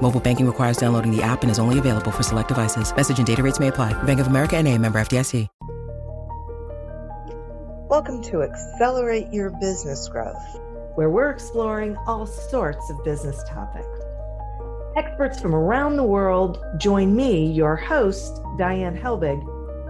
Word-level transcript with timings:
Mobile 0.00 0.20
banking 0.20 0.46
requires 0.46 0.78
downloading 0.78 1.14
the 1.14 1.22
app 1.22 1.42
and 1.42 1.50
is 1.50 1.58
only 1.58 1.78
available 1.78 2.10
for 2.10 2.22
select 2.22 2.48
devices. 2.48 2.94
Message 2.96 3.18
and 3.18 3.26
data 3.26 3.42
rates 3.42 3.60
may 3.60 3.68
apply. 3.68 3.92
Bank 4.04 4.18
of 4.18 4.28
America 4.28 4.56
and 4.56 4.66
a 4.66 4.78
member 4.78 4.98
FDIC. 4.98 5.46
Welcome 7.90 8.20
to 8.24 8.42
Accelerate 8.42 9.32
Your 9.32 9.48
Business 9.48 10.08
Growth, 10.08 10.60
where 10.94 11.08
we're 11.08 11.30
exploring 11.30 11.96
all 12.06 12.26
sorts 12.26 12.90
of 12.90 13.02
business 13.02 13.42
topics. 13.48 13.88
Experts 14.94 15.40
from 15.40 15.54
around 15.54 15.96
the 15.96 16.04
world 16.04 16.62
join 16.76 17.16
me, 17.16 17.50
your 17.50 17.76
host, 17.76 18.42
Diane 18.58 18.94
Helbig, 18.94 19.42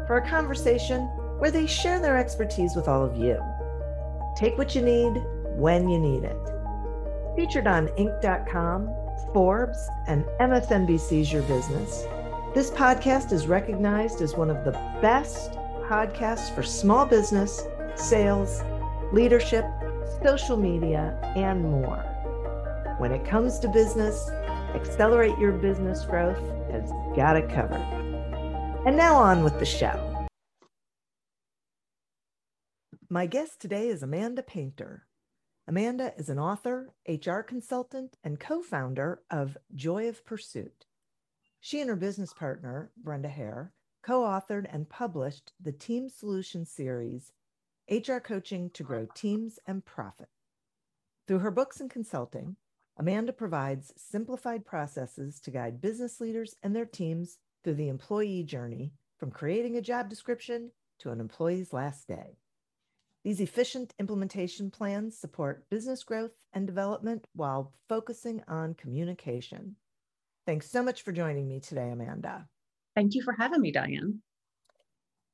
for 0.06 0.18
a 0.18 0.28
conversation 0.28 1.06
where 1.38 1.50
they 1.50 1.66
share 1.66 1.98
their 1.98 2.16
expertise 2.16 2.76
with 2.76 2.86
all 2.86 3.04
of 3.04 3.16
you. 3.16 3.42
Take 4.36 4.56
what 4.56 4.76
you 4.76 4.80
need 4.82 5.20
when 5.56 5.88
you 5.88 5.98
need 5.98 6.22
it. 6.22 6.38
Featured 7.34 7.66
on 7.66 7.88
Inc.com, 7.98 8.88
Forbes, 9.32 9.78
and 10.06 10.24
MSNBC's 10.40 11.32
Your 11.32 11.42
Business, 11.42 12.04
this 12.54 12.70
podcast 12.70 13.32
is 13.32 13.46
recognized 13.46 14.20
as 14.22 14.34
one 14.34 14.50
of 14.50 14.64
the 14.64 14.72
best 15.02 15.52
podcasts 15.82 16.54
for 16.54 16.62
small 16.62 17.06
business 17.06 17.62
sales, 17.94 18.62
leadership, 19.12 19.64
social 20.24 20.56
media, 20.56 21.18
and 21.36 21.62
more. 21.62 22.04
When 22.98 23.12
it 23.12 23.24
comes 23.24 23.58
to 23.60 23.68
business, 23.68 24.30
Accelerate 24.74 25.38
Your 25.38 25.52
Business 25.52 26.04
Growth 26.04 26.40
has 26.70 26.90
got 27.16 27.36
it 27.36 27.48
covered. 27.48 27.82
And 28.86 28.96
now 28.96 29.16
on 29.16 29.42
with 29.42 29.58
the 29.58 29.66
show. 29.66 30.28
My 33.10 33.26
guest 33.26 33.60
today 33.60 33.88
is 33.88 34.02
Amanda 34.02 34.42
Painter. 34.42 35.07
Amanda 35.68 36.14
is 36.16 36.30
an 36.30 36.38
author, 36.38 36.94
HR 37.06 37.40
consultant, 37.40 38.16
and 38.24 38.40
co 38.40 38.62
founder 38.62 39.20
of 39.30 39.58
Joy 39.74 40.08
of 40.08 40.24
Pursuit. 40.24 40.86
She 41.60 41.82
and 41.82 41.90
her 41.90 41.96
business 41.96 42.32
partner, 42.32 42.90
Brenda 42.96 43.28
Hare, 43.28 43.74
co 44.02 44.22
authored 44.22 44.66
and 44.72 44.88
published 44.88 45.52
the 45.60 45.72
Team 45.72 46.08
Solution 46.08 46.64
series 46.64 47.32
HR 47.86 48.16
Coaching 48.16 48.70
to 48.70 48.82
Grow 48.82 49.08
Teams 49.14 49.58
and 49.66 49.84
Profit. 49.84 50.30
Through 51.26 51.40
her 51.40 51.50
books 51.50 51.82
and 51.82 51.90
consulting, 51.90 52.56
Amanda 52.96 53.34
provides 53.34 53.92
simplified 53.94 54.64
processes 54.64 55.38
to 55.40 55.50
guide 55.50 55.82
business 55.82 56.18
leaders 56.18 56.54
and 56.62 56.74
their 56.74 56.86
teams 56.86 57.36
through 57.62 57.74
the 57.74 57.90
employee 57.90 58.42
journey 58.42 58.94
from 59.18 59.30
creating 59.30 59.76
a 59.76 59.82
job 59.82 60.08
description 60.08 60.70
to 61.00 61.10
an 61.10 61.20
employee's 61.20 61.74
last 61.74 62.08
day. 62.08 62.38
These 63.28 63.40
efficient 63.40 63.92
implementation 63.98 64.70
plans 64.70 65.18
support 65.18 65.68
business 65.68 66.02
growth 66.02 66.30
and 66.54 66.66
development 66.66 67.26
while 67.34 67.74
focusing 67.86 68.42
on 68.48 68.72
communication. 68.72 69.76
Thanks 70.46 70.70
so 70.70 70.82
much 70.82 71.02
for 71.02 71.12
joining 71.12 71.46
me 71.46 71.60
today, 71.60 71.90
Amanda. 71.90 72.48
Thank 72.96 73.14
you 73.14 73.20
for 73.22 73.34
having 73.38 73.60
me, 73.60 73.70
Diane 73.70 74.22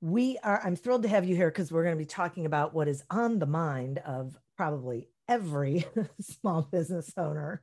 we 0.00 0.36
are 0.42 0.60
i'm 0.62 0.76
thrilled 0.76 1.04
to 1.04 1.08
have 1.08 1.24
you 1.24 1.34
here 1.34 1.48
because 1.48 1.72
we're 1.72 1.82
going 1.84 1.96
to 1.96 1.98
be 1.98 2.04
talking 2.04 2.44
about 2.44 2.74
what 2.74 2.88
is 2.88 3.02
on 3.08 3.38
the 3.38 3.46
mind 3.46 4.02
of 4.04 4.36
probably 4.54 5.08
every 5.28 5.86
small 6.20 6.60
business 6.60 7.10
owner 7.16 7.62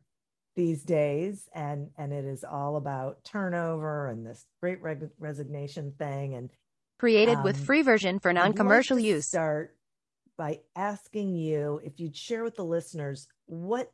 these 0.56 0.82
days 0.82 1.48
and 1.54 1.90
and 2.00 2.12
it 2.12 2.26
is 2.26 2.44
all 2.44 2.78
about 2.78 3.24
turnover 3.24 4.08
and 4.08 4.26
this 4.26 4.48
great 4.60 4.82
reg- 4.82 5.12
resignation 5.20 5.94
thing 6.00 6.34
and 6.34 6.50
created 6.98 7.38
um, 7.38 7.44
with 7.44 7.64
free 7.64 7.84
version 7.84 8.18
for 8.18 8.34
non-commercial 8.34 8.98
like 8.98 9.06
use 9.06 9.28
start 9.28 9.76
by 10.42 10.60
asking 10.76 11.36
you 11.36 11.80
if 11.84 12.00
you'd 12.00 12.16
share 12.16 12.44
with 12.44 12.56
the 12.56 12.66
listeners 12.66 13.28
what 13.46 13.92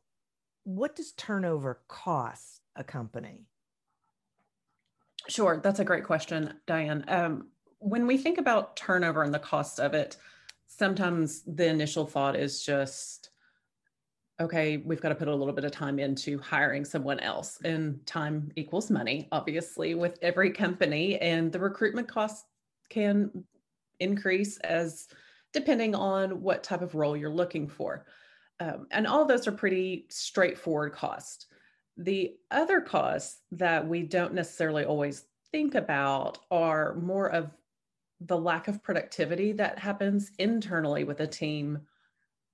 what 0.64 0.96
does 0.96 1.12
turnover 1.14 1.82
cost 1.88 2.62
a 2.76 2.84
company 2.84 3.42
sure 5.28 5.60
that's 5.62 5.80
a 5.80 5.86
great 5.86 6.06
question 6.06 6.54
diane 6.66 7.04
um, 7.10 7.48
when 7.80 8.08
we 8.08 8.18
think 8.18 8.38
about 8.38 8.76
turnover 8.76 9.24
and 9.24 9.34
the 9.34 9.40
cost 9.40 9.80
of 9.80 9.94
it, 9.94 10.18
sometimes 10.68 11.42
the 11.42 11.68
initial 11.68 12.06
thought 12.06 12.36
is 12.36 12.64
just, 12.64 13.30
okay, 14.40 14.78
we've 14.78 15.02
got 15.02 15.10
to 15.10 15.16
put 15.16 15.28
a 15.28 15.36
little 15.36 15.54
bit 15.54 15.64
of 15.64 15.72
time 15.72 16.00
into 16.00 16.40
hiring 16.40 16.86
someone 16.86 17.20
else. 17.20 17.60
And 17.64 18.06
time 18.06 18.52
equals 18.56 18.90
money, 18.90 19.28
obviously, 19.32 19.96
with 19.96 20.18
every 20.22 20.52
company. 20.52 21.18
And 21.20 21.52
the 21.52 21.60
recruitment 21.60 22.08
costs 22.08 22.46
can 22.90 23.44
increase 24.00 24.58
as 24.60 25.08
depending 25.54 25.96
on 25.96 26.42
what 26.42 26.64
type 26.64 26.82
of 26.82 26.96
role 26.96 27.16
you're 27.16 27.30
looking 27.30 27.68
for. 27.68 28.06
Um, 28.60 28.88
and 28.92 29.08
all 29.08 29.26
those 29.26 29.48
are 29.48 29.52
pretty 29.52 30.06
straightforward 30.10 30.94
costs. 30.94 31.48
The 31.98 32.36
other 32.52 32.82
costs 32.82 33.42
that 33.52 33.88
we 33.88 34.04
don't 34.04 34.34
necessarily 34.34 34.86
always 34.86 35.26
think 35.52 35.76
about 35.76 36.40
are 36.52 36.96
more 36.96 37.30
of 37.30 37.52
the 38.22 38.38
lack 38.38 38.68
of 38.68 38.84
productivity 38.84 39.52
that 39.54 39.80
happens 39.80 40.32
internally 40.40 41.04
with 41.04 41.20
a 41.20 41.28
team 41.28 41.80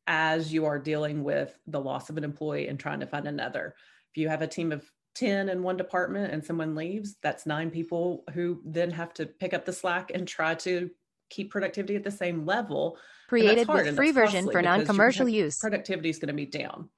as 0.07 0.51
you 0.51 0.65
are 0.65 0.79
dealing 0.79 1.23
with 1.23 1.57
the 1.67 1.79
loss 1.79 2.09
of 2.09 2.17
an 2.17 2.23
employee 2.23 2.67
and 2.67 2.79
trying 2.79 2.99
to 2.99 3.07
find 3.07 3.27
another. 3.27 3.75
If 4.11 4.17
you 4.17 4.27
have 4.27 4.41
a 4.41 4.47
team 4.47 4.71
of 4.71 4.89
10 5.15 5.49
in 5.49 5.63
one 5.63 5.77
department 5.77 6.33
and 6.33 6.43
someone 6.43 6.75
leaves, 6.75 7.15
that's 7.21 7.45
nine 7.45 7.71
people 7.71 8.23
who 8.33 8.61
then 8.65 8.91
have 8.91 9.13
to 9.13 9.25
pick 9.25 9.53
up 9.53 9.65
the 9.65 9.71
slack 9.71 10.11
and 10.13 10.27
try 10.27 10.55
to 10.55 10.89
keep 11.33 11.51
productivity 11.51 11.95
at 11.95 12.03
the 12.03 12.11
same 12.11 12.45
level. 12.45 12.97
Created 13.27 13.67
with 13.67 13.95
free 13.95 14.11
version 14.11 14.49
for 14.51 14.61
non 14.61 14.85
commercial 14.85 15.27
use. 15.27 15.57
Productivity 15.57 16.09
is 16.09 16.19
going 16.19 16.27
to 16.27 16.33
be 16.33 16.45
down 16.45 16.89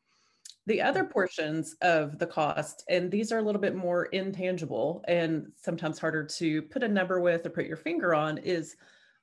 the 0.68 0.82
other 0.82 1.04
mm-hmm. 1.04 1.12
portions 1.12 1.76
of 1.82 2.18
the 2.18 2.26
cost 2.26 2.84
and 2.90 3.12
these 3.12 3.32
are 3.32 3.40
a 3.40 3.42
little 3.42 3.62
bit 3.62 3.76
more 3.76 4.06
intangible 4.06 5.04
and 5.08 5.52
sometimes 5.56 6.00
harder 6.00 6.24
to 6.24 6.62
put 6.64 6.84
a 6.84 6.88
number 6.88 7.20
with 7.20 7.46
or 7.46 7.50
put 7.50 7.66
your 7.66 7.78
finger 7.78 8.14
on 8.14 8.38
is 8.40 8.76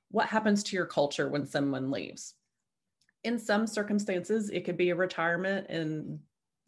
what 0.09 0.27
happens 0.27 0.63
to 0.63 0.75
your 0.75 0.85
culture 0.85 1.29
when 1.29 1.45
someone 1.45 1.91
leaves 1.91 2.35
in 3.23 3.37
some 3.37 3.67
circumstances 3.67 4.49
it 4.49 4.65
could 4.65 4.77
be 4.77 4.89
a 4.89 4.95
retirement 4.95 5.67
and 5.69 6.19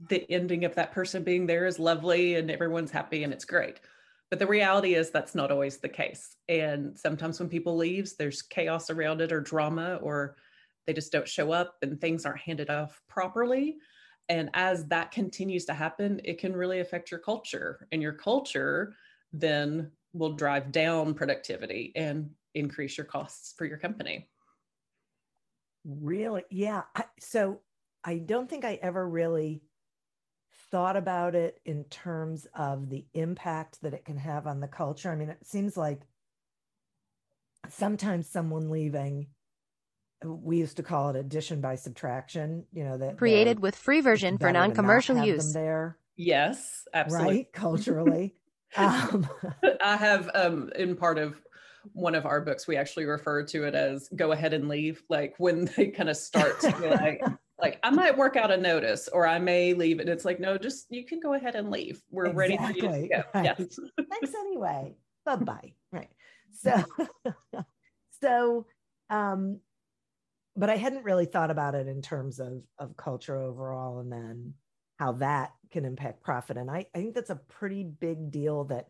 the 0.10 0.30
ending 0.30 0.66
of 0.66 0.76
that 0.76 0.92
person 0.92 1.24
being 1.24 1.46
there 1.46 1.66
is 1.66 1.80
lovely 1.80 2.36
and 2.36 2.52
everyone's 2.52 2.92
happy 2.92 3.24
and 3.24 3.32
it's 3.32 3.46
great 3.46 3.80
but 4.30 4.40
the 4.40 4.48
reality 4.48 4.96
is 4.96 5.10
that's 5.10 5.36
not 5.36 5.52
always 5.52 5.78
the 5.78 5.90
case. 5.90 6.36
And 6.50 6.98
sometimes 6.98 7.40
when 7.40 7.50
people 7.50 7.78
leaves 7.78 8.16
there's 8.16 8.42
chaos 8.42 8.90
around 8.90 9.22
it 9.22 9.32
or 9.32 9.42
drama 9.42 10.00
or 10.02 10.36
they 10.88 10.94
just 10.94 11.12
don't 11.12 11.28
show 11.28 11.52
up 11.52 11.76
and 11.82 12.00
things 12.00 12.26
aren't 12.26 12.40
handed 12.40 12.70
off 12.70 13.02
properly. 13.08 13.78
And 14.30 14.50
as 14.54 14.86
that 14.88 15.12
continues 15.12 15.66
to 15.66 15.74
happen 15.74 16.22
it 16.24 16.40
can 16.40 16.56
really 16.56 16.80
affect 16.80 17.12
your 17.12 17.20
culture. 17.20 17.88
And 17.92 18.02
your 18.02 18.14
culture 18.14 18.94
then 19.32 19.92
will 20.14 20.34
drive 20.34 20.72
down 20.72 21.14
productivity 21.14 21.92
and 21.96 22.30
increase 22.54 22.98
your 22.98 23.06
costs 23.06 23.54
for 23.58 23.66
your 23.66 23.78
company. 23.78 24.30
Really? 25.84 26.44
Yeah. 26.50 26.84
So 27.20 27.62
i 28.08 28.20
don't 28.20 28.50
think 28.50 28.64
i 28.64 28.76
ever 28.82 29.10
really 29.10 29.64
thought 30.76 30.98
about 30.98 31.36
it 31.36 31.62
in 31.64 31.86
terms 31.86 32.46
of 32.54 32.90
the 32.90 33.06
impact 33.14 33.82
that 33.82 33.94
it 33.94 34.04
can 34.04 34.18
have 34.18 34.46
on 34.46 34.60
the 34.60 34.68
culture. 34.68 35.10
I 35.10 35.16
mean 35.16 35.30
it 35.30 35.38
seems 35.42 35.78
like 35.78 36.02
sometimes 37.70 38.28
someone 38.28 38.70
leaving 38.70 39.28
we 40.26 40.58
used 40.58 40.76
to 40.76 40.84
call 40.84 41.12
it 41.12 41.16
addition 41.16 41.62
by 41.62 41.76
subtraction 41.76 42.66
you 42.74 42.84
know 42.84 42.98
that 42.98 43.18
created 43.18 43.62
with 43.62 43.74
free 43.74 44.02
version 44.02 44.38
for 44.38 44.52
non-commercial 44.52 45.18
use. 45.26 45.54
there. 45.54 45.98
Yes 46.18 46.84
absolutely. 46.94 47.36
Right 47.36 47.54
culturally. 47.54 48.36
Um, 48.78 49.30
i 49.82 49.96
have 49.96 50.30
um 50.34 50.70
in 50.76 50.98
part 50.98 51.18
of 51.18 51.42
one 51.94 52.16
of 52.16 52.26
our 52.26 52.42
books 52.42 52.68
we 52.68 52.76
actually 52.76 53.06
refer 53.06 53.46
to 53.46 53.64
it 53.64 53.76
as 53.76 54.10
go 54.14 54.34
ahead 54.34 54.54
and 54.54 54.68
leave 54.68 55.02
like 55.08 55.36
when 55.38 55.70
they 55.78 55.88
kind 55.88 56.10
of 56.10 56.18
start 56.18 56.60
to 56.60 56.90
like 56.90 57.22
like 57.60 57.80
i 57.84 57.90
might 57.90 58.18
work 58.18 58.36
out 58.36 58.52
a 58.52 58.58
notice 58.58 59.08
or 59.08 59.26
i 59.26 59.40
may 59.40 59.74
leave 59.74 60.00
and 60.00 60.10
it's 60.10 60.26
like 60.26 60.40
no 60.40 60.58
just 60.58 60.86
you 60.90 61.06
can 61.06 61.20
go 61.20 61.34
ahead 61.34 61.56
and 61.56 61.72
leave 61.72 62.02
we're 62.12 62.26
exactly. 62.26 62.58
ready 62.58 62.58
for 62.58 62.96
you 62.98 63.02
to 63.02 63.08
go 63.08 63.24
right. 63.34 63.46
yes 63.46 63.80
thanks 64.10 64.36
anyway 64.36 64.94
bye-bye 65.26 65.74
right 65.92 66.10
so 66.52 66.84
so 68.22 68.66
um 69.10 69.60
but 70.56 70.70
I 70.70 70.78
hadn't 70.78 71.04
really 71.04 71.26
thought 71.26 71.52
about 71.52 71.76
it 71.76 71.88
in 71.88 72.02
terms 72.02 72.40
of 72.40 72.64
of 72.80 72.96
culture 72.96 73.38
overall 73.38 74.00
and 74.00 74.12
then 74.12 74.54
how 74.98 75.14
that 75.14 75.52
can 75.72 75.84
impact 75.84 76.24
profit. 76.24 76.58
And 76.58 76.72
I, 76.72 76.86
I 76.96 77.00
think 77.00 77.16
that's 77.16 77.30
a 77.30 77.36
pretty 77.36 77.84
big 77.84 78.32
deal 78.32 78.64
that 78.66 78.88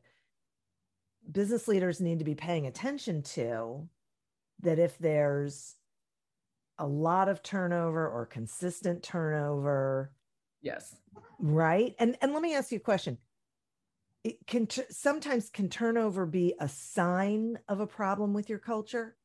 business 1.31 1.67
leaders 1.67 1.99
need 1.99 2.19
to 2.19 2.25
be 2.25 2.35
paying 2.35 2.67
attention 2.67 3.23
to 3.23 3.89
that 4.61 4.77
if 4.77 4.97
there's 4.99 5.73
a 6.77 6.87
lot 6.87 7.29
of 7.29 7.41
turnover 7.41 8.07
or 8.07 8.25
consistent 8.25 9.03
turnover, 9.03 10.11
yes, 10.61 10.95
right? 11.39 11.95
And 11.99 12.17
and 12.21 12.33
let 12.33 12.41
me 12.41 12.55
ask 12.55 12.71
you 12.71 12.77
a 12.77 12.81
question. 12.81 13.17
It 14.23 14.45
can 14.47 14.67
t- 14.67 14.83
sometimes 14.89 15.49
can 15.49 15.69
turnover 15.69 16.25
be 16.25 16.55
a 16.59 16.67
sign 16.67 17.59
of 17.67 17.79
a 17.79 17.87
problem 17.87 18.33
with 18.33 18.49
your 18.49 18.59
culture? 18.59 19.15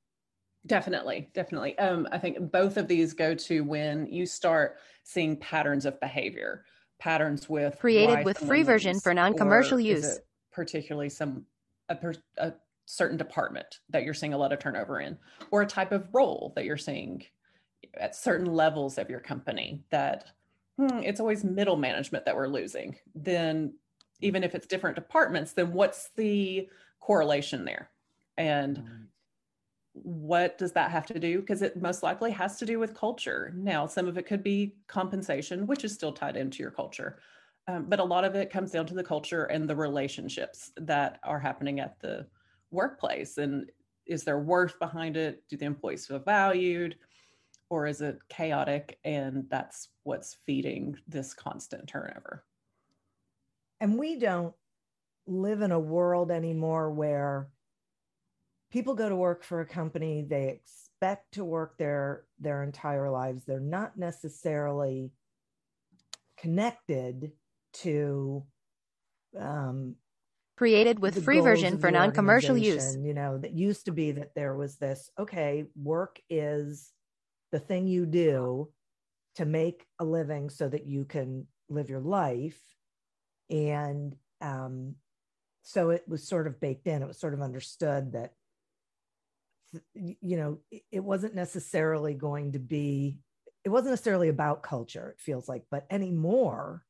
Definitely, 0.67 1.31
definitely. 1.33 1.79
Um, 1.79 2.07
I 2.13 2.19
think 2.19 2.53
both 2.53 2.77
of 2.77 2.87
these 2.87 3.15
go 3.15 3.35
to 3.35 3.65
when 3.65 4.07
you 4.07 4.27
start 4.27 4.77
seeing 5.05 5.37
patterns 5.39 5.87
of 5.87 5.99
behavior, 6.01 6.67
patterns 6.99 7.49
with 7.49 7.79
created 7.79 8.25
with 8.27 8.39
free 8.39 8.63
version 8.63 9.01
for 9.01 9.15
non-commercial 9.15 9.81
use, 9.81 10.21
particularly 10.53 11.09
some 11.09 11.47
a, 11.89 11.97
a 12.37 12.53
certain 12.85 13.17
department 13.17 13.81
that 13.89 14.05
you're 14.05 14.15
seeing 14.15 14.35
a 14.35 14.39
lot 14.39 14.53
of 14.53 14.59
turnover 14.59 15.01
in, 15.01 15.17
or 15.51 15.63
a 15.63 15.67
type 15.67 15.93
of 15.93 16.09
role 16.13 16.53
that 16.57 16.67
you're 16.67 16.77
seeing 16.77 17.23
at 17.99 18.15
certain 18.15 18.47
levels 18.47 18.99
of 18.99 19.11
your 19.11 19.21
company 19.21 19.85
that 19.91 20.25
hmm, 20.77 20.99
it's 20.99 21.21
always 21.21 21.45
middle 21.45 21.77
management 21.77 22.25
that 22.25 22.37
we're 22.37 22.49
losing. 22.49 22.97
Then, 23.15 23.75
even 24.21 24.45
if 24.45 24.55
it's 24.55 24.67
different 24.67 24.97
departments, 24.97 25.53
then 25.53 25.73
what's 25.73 26.11
the 26.17 26.69
correlation 27.01 27.65
there? 27.65 27.91
And 28.37 29.09
what 29.93 30.59
does 30.59 30.73
that 30.73 30.91
have 30.91 31.07
to 31.07 31.19
do? 31.19 31.41
Because 31.41 31.63
it 31.63 31.81
most 31.81 32.03
likely 32.03 32.31
has 32.31 32.59
to 32.59 32.67
do 32.67 32.79
with 32.79 32.95
culture. 32.95 33.53
Now, 33.57 33.87
some 33.87 34.09
of 34.09 34.17
it 34.19 34.27
could 34.27 34.43
be 34.43 34.77
compensation, 34.87 35.67
which 35.67 35.85
is 35.85 35.93
still 35.93 36.13
tied 36.13 36.37
into 36.37 36.63
your 36.63 36.71
culture. 36.71 37.19
Um, 37.67 37.87
but 37.89 38.01
a 38.01 38.05
lot 38.05 38.25
of 38.25 38.35
it 38.35 38.51
comes 38.51 38.71
down 38.71 38.87
to 38.87 38.95
the 38.95 39.05
culture 39.05 39.45
and 39.45 39.69
the 39.69 39.77
relationships 39.77 40.73
that 40.77 41.21
are 41.25 41.39
happening 41.39 41.81
at 41.81 42.01
the 42.01 42.27
workplace. 42.71 43.39
And 43.39 43.71
is 44.07 44.25
there 44.25 44.39
worth 44.39 44.79
behind 44.79 45.17
it? 45.17 45.43
Do 45.49 45.57
the 45.57 45.67
employees 45.67 46.07
feel 46.07 46.19
valued? 46.19 46.97
Or 47.71 47.87
is 47.87 48.01
it 48.01 48.19
chaotic? 48.29 48.99
And 49.05 49.47
that's 49.49 49.89
what's 50.03 50.37
feeding 50.45 50.97
this 51.09 51.33
constant 51.33 51.89
turnover. 51.89 52.45
And 53.81 53.99
we 53.99 54.19
don't 54.19 54.55
live 55.27 55.63
in 55.63 55.73
a 55.73 55.81
world 55.81 56.31
anymore 56.31 56.91
where 56.91 57.49
people 58.71 58.95
go 58.95 59.09
to 59.09 59.17
work 59.17 59.43
for 59.43 59.61
a 59.61 59.67
company 59.67 60.27
they 60.29 60.49
expect 60.49 61.33
to 61.35 61.45
work 61.45 61.77
their 61.79 62.25
their 62.39 62.63
entire 62.63 63.11
lives 63.11 63.45
they're 63.45 63.61
not 63.61 63.97
necessarily 63.97 65.11
connected 66.37 67.33
to 67.73 68.43
um, 69.39 69.95
created 70.57 70.99
with 70.99 71.23
free 71.25 71.41
version 71.41 71.79
for 71.79 71.91
non-commercial 71.91 72.57
use 72.57 72.97
you 73.01 73.15
know 73.15 73.39
that 73.39 73.53
used 73.53 73.85
to 73.85 73.93
be 73.93 74.13
that 74.13 74.35
there 74.35 74.55
was 74.55 74.77
this 74.77 75.11
okay 75.19 75.65
work 75.77 76.21
is 76.29 76.93
the 77.53 77.59
thing 77.59 77.87
you 77.87 78.07
do 78.07 78.71
to 79.37 79.45
make 79.45 79.87
a 79.99 80.05
living 80.05 80.51
so 80.51 80.69
that 80.69 80.87
you 80.87 81.05
can 81.05 81.47
live 81.69 81.89
your 81.89 82.01
life. 82.01 82.59
And 83.49 84.17
um, 84.41 84.97
so 85.63 85.91
it 85.91 86.05
was 86.09 86.27
sort 86.27 86.47
of 86.47 86.61
baked 86.61 86.87
in 86.87 87.03
it 87.03 87.09
was 87.09 87.19
sort 87.19 87.35
of 87.35 87.43
understood 87.43 88.13
that 88.13 88.33
you 89.95 90.37
know 90.37 90.59
it 90.91 91.05
wasn't 91.05 91.35
necessarily 91.35 92.15
going 92.15 92.53
to 92.53 92.59
be 92.59 93.19
it 93.65 93.69
wasn't 93.69 93.91
necessarily 93.91 94.29
about 94.29 94.63
culture 94.63 95.11
it 95.11 95.21
feels 95.21 95.49
like 95.49 95.63
but 95.71 95.87
anymore 95.91 96.85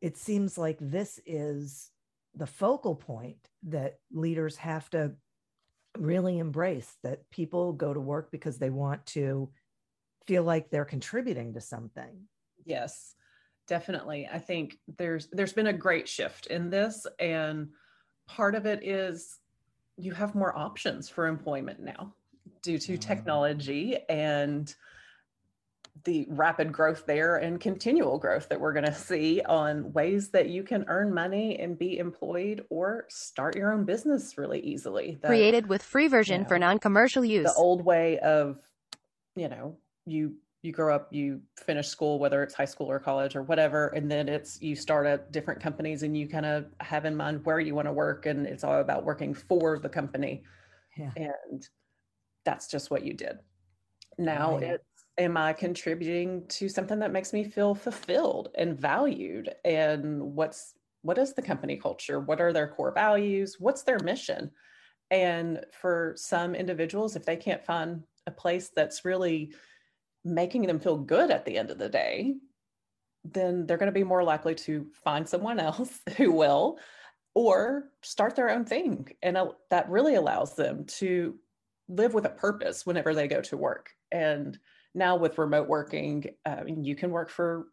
it 0.00 0.16
seems 0.16 0.56
like 0.56 0.78
this 0.80 1.20
is 1.26 1.90
the 2.34 2.46
focal 2.46 2.94
point 2.94 3.48
that 3.64 3.98
leaders 4.10 4.56
have 4.56 4.88
to 4.88 5.12
really 5.98 6.38
embrace 6.38 6.96
that 7.02 7.28
people 7.30 7.72
go 7.72 7.92
to 7.92 8.00
work 8.00 8.30
because 8.30 8.58
they 8.58 8.70
want 8.70 9.04
to 9.06 9.50
feel 10.26 10.42
like 10.42 10.70
they're 10.70 10.84
contributing 10.84 11.54
to 11.54 11.60
something 11.60 12.28
yes 12.64 13.14
definitely 13.66 14.28
i 14.32 14.38
think 14.38 14.78
there's 14.98 15.28
there's 15.32 15.52
been 15.52 15.68
a 15.68 15.72
great 15.72 16.08
shift 16.08 16.46
in 16.46 16.70
this 16.70 17.06
and 17.18 17.68
part 18.28 18.54
of 18.54 18.66
it 18.66 18.86
is 18.86 19.38
you 19.96 20.12
have 20.12 20.34
more 20.34 20.56
options 20.56 21.08
for 21.08 21.26
employment 21.26 21.80
now 21.80 22.14
due 22.62 22.78
to 22.78 22.96
mm. 22.96 23.00
technology 23.00 23.98
and 24.08 24.74
the 26.04 26.26
rapid 26.30 26.72
growth 26.72 27.04
there 27.06 27.36
and 27.36 27.60
continual 27.60 28.18
growth 28.18 28.48
that 28.48 28.60
we're 28.60 28.72
going 28.72 28.86
to 28.86 28.94
see 28.94 29.42
on 29.42 29.92
ways 29.92 30.30
that 30.30 30.48
you 30.48 30.62
can 30.62 30.84
earn 30.88 31.12
money 31.12 31.58
and 31.58 31.78
be 31.78 31.98
employed 31.98 32.64
or 32.70 33.06
start 33.08 33.56
your 33.56 33.72
own 33.72 33.84
business 33.84 34.38
really 34.38 34.60
easily. 34.60 35.18
That, 35.22 35.28
Created 35.28 35.68
with 35.68 35.82
free 35.82 36.08
version 36.08 36.38
you 36.38 36.42
know, 36.42 36.48
for 36.48 36.58
non-commercial 36.58 37.24
use. 37.24 37.44
The 37.44 37.54
old 37.54 37.84
way 37.84 38.18
of, 38.20 38.58
you 39.36 39.48
know, 39.48 39.76
you 40.06 40.36
you 40.62 40.72
grow 40.72 40.94
up, 40.94 41.08
you 41.10 41.40
finish 41.56 41.88
school, 41.88 42.18
whether 42.18 42.42
it's 42.42 42.54
high 42.54 42.66
school 42.66 42.90
or 42.90 42.98
college 42.98 43.34
or 43.34 43.42
whatever, 43.42 43.88
and 43.88 44.10
then 44.10 44.28
it's 44.28 44.60
you 44.60 44.76
start 44.76 45.06
at 45.06 45.32
different 45.32 45.60
companies 45.60 46.02
and 46.02 46.14
you 46.16 46.28
kind 46.28 46.44
of 46.44 46.66
have 46.80 47.06
in 47.06 47.16
mind 47.16 47.44
where 47.44 47.60
you 47.60 47.74
want 47.74 47.88
to 47.88 47.92
work, 47.92 48.26
and 48.26 48.46
it's 48.46 48.62
all 48.62 48.80
about 48.80 49.04
working 49.04 49.32
for 49.32 49.78
the 49.78 49.88
company, 49.88 50.42
yeah. 50.98 51.10
and 51.16 51.66
that's 52.44 52.70
just 52.70 52.90
what 52.90 53.04
you 53.04 53.14
did. 53.14 53.38
Now 54.18 54.58
right. 54.58 54.64
it's 54.64 54.84
am 55.20 55.36
I 55.36 55.52
contributing 55.52 56.46
to 56.48 56.68
something 56.68 56.98
that 57.00 57.12
makes 57.12 57.32
me 57.32 57.44
feel 57.44 57.74
fulfilled 57.74 58.48
and 58.56 58.80
valued, 58.80 59.50
and 59.64 60.20
what's 60.20 60.74
what 61.02 61.18
is 61.18 61.34
the 61.34 61.42
company 61.42 61.76
culture? 61.76 62.20
What 62.20 62.40
are 62.40 62.52
their 62.52 62.68
core 62.68 62.92
values? 62.92 63.56
What's 63.58 63.82
their 63.82 63.98
mission? 64.00 64.50
And 65.10 65.64
for 65.72 66.14
some 66.16 66.54
individuals, 66.54 67.16
if 67.16 67.24
they 67.24 67.36
can't 67.36 67.64
find 67.64 68.02
a 68.26 68.30
place 68.30 68.70
that's 68.74 69.04
really 69.04 69.54
making 70.24 70.66
them 70.66 70.78
feel 70.78 70.98
good 70.98 71.30
at 71.30 71.46
the 71.46 71.56
end 71.56 71.70
of 71.70 71.78
the 71.78 71.88
day, 71.88 72.34
then 73.24 73.66
they're 73.66 73.78
going 73.78 73.86
to 73.86 73.92
be 73.92 74.04
more 74.04 74.22
likely 74.22 74.54
to 74.54 74.86
find 75.04 75.26
someone 75.26 75.58
else 75.58 76.00
who 76.16 76.32
will 76.32 76.78
or 77.34 77.84
start 78.02 78.36
their 78.36 78.50
own 78.50 78.64
thing. 78.64 79.08
And 79.22 79.38
that 79.70 79.88
really 79.88 80.16
allows 80.16 80.54
them 80.54 80.84
to 80.98 81.38
live 81.88 82.12
with 82.12 82.26
a 82.26 82.30
purpose 82.30 82.84
whenever 82.84 83.14
they 83.14 83.26
go 83.26 83.40
to 83.42 83.56
work. 83.56 83.90
And 84.12 84.58
now 84.94 85.16
with 85.16 85.38
remote 85.38 85.68
working, 85.68 86.26
uh, 86.44 86.64
you 86.66 86.94
can 86.94 87.10
work 87.10 87.30
for 87.30 87.66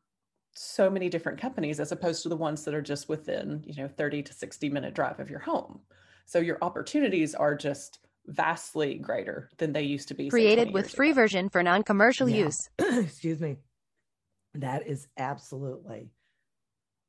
so 0.54 0.90
many 0.90 1.10
different 1.10 1.40
companies 1.40 1.80
as 1.80 1.92
opposed 1.92 2.24
to 2.24 2.30
the 2.30 2.36
ones 2.36 2.64
that 2.66 2.74
are 2.74 2.82
just 2.82 3.10
within, 3.10 3.64
you 3.66 3.76
know, 3.76 3.88
30 3.88 4.24
to 4.24 4.34
60 4.34 4.70
minute 4.70 4.94
drive 4.94 5.20
of 5.20 5.30
your 5.30 5.40
home. 5.40 5.80
So 6.26 6.40
your 6.40 6.58
opportunities 6.62 7.36
are 7.36 7.56
just 7.56 8.00
vastly 8.26 8.96
greater 8.96 9.50
than 9.58 9.72
they 9.72 9.84
used 9.84 10.10
to 10.10 10.14
be. 10.14 10.30
Created 10.30 10.74
with 10.74 10.94
free 10.94 11.12
ago. 11.12 11.22
version 11.22 11.50
for 11.50 11.64
non-commercial 11.64 12.28
yeah. 12.28 12.46
use. 12.46 12.70
Excuse 12.80 13.40
me. 13.40 13.58
That 14.56 14.88
is 14.88 15.08
absolutely 15.18 16.12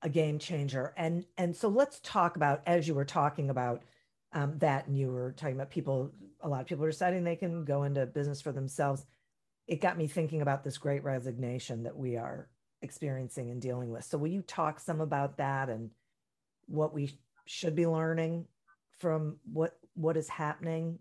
a 0.02 0.08
game 0.08 0.38
changer. 0.38 0.92
And 0.96 1.24
and 1.36 1.56
so 1.56 1.68
let's 1.68 2.00
talk 2.00 2.36
about 2.36 2.62
as 2.66 2.86
you 2.86 2.94
were 2.94 3.04
talking 3.04 3.50
about 3.50 3.82
um, 4.32 4.58
that, 4.58 4.86
and 4.86 4.96
you 4.96 5.10
were 5.10 5.32
talking 5.32 5.56
about 5.56 5.70
people. 5.70 6.12
A 6.42 6.48
lot 6.48 6.60
of 6.60 6.66
people 6.66 6.84
are 6.84 6.90
deciding 6.90 7.24
they 7.24 7.34
can 7.34 7.64
go 7.64 7.84
into 7.84 8.06
business 8.06 8.40
for 8.40 8.52
themselves. 8.52 9.04
It 9.68 9.80
got 9.80 9.96
me 9.96 10.08
thinking 10.08 10.42
about 10.42 10.64
this 10.64 10.78
great 10.78 11.04
resignation 11.04 11.84
that 11.84 11.96
we 11.96 12.16
are 12.16 12.48
experiencing 12.82 13.50
and 13.50 13.60
dealing 13.60 13.90
with. 13.90 14.04
So 14.04 14.18
will 14.18 14.28
you 14.28 14.42
talk 14.42 14.80
some 14.80 15.00
about 15.00 15.36
that 15.36 15.68
and 15.68 15.90
what 16.66 16.92
we 16.92 17.18
should 17.46 17.76
be 17.76 17.86
learning 17.86 18.46
from 18.98 19.36
what 19.52 19.78
what 19.94 20.16
is 20.16 20.28
happening 20.28 20.98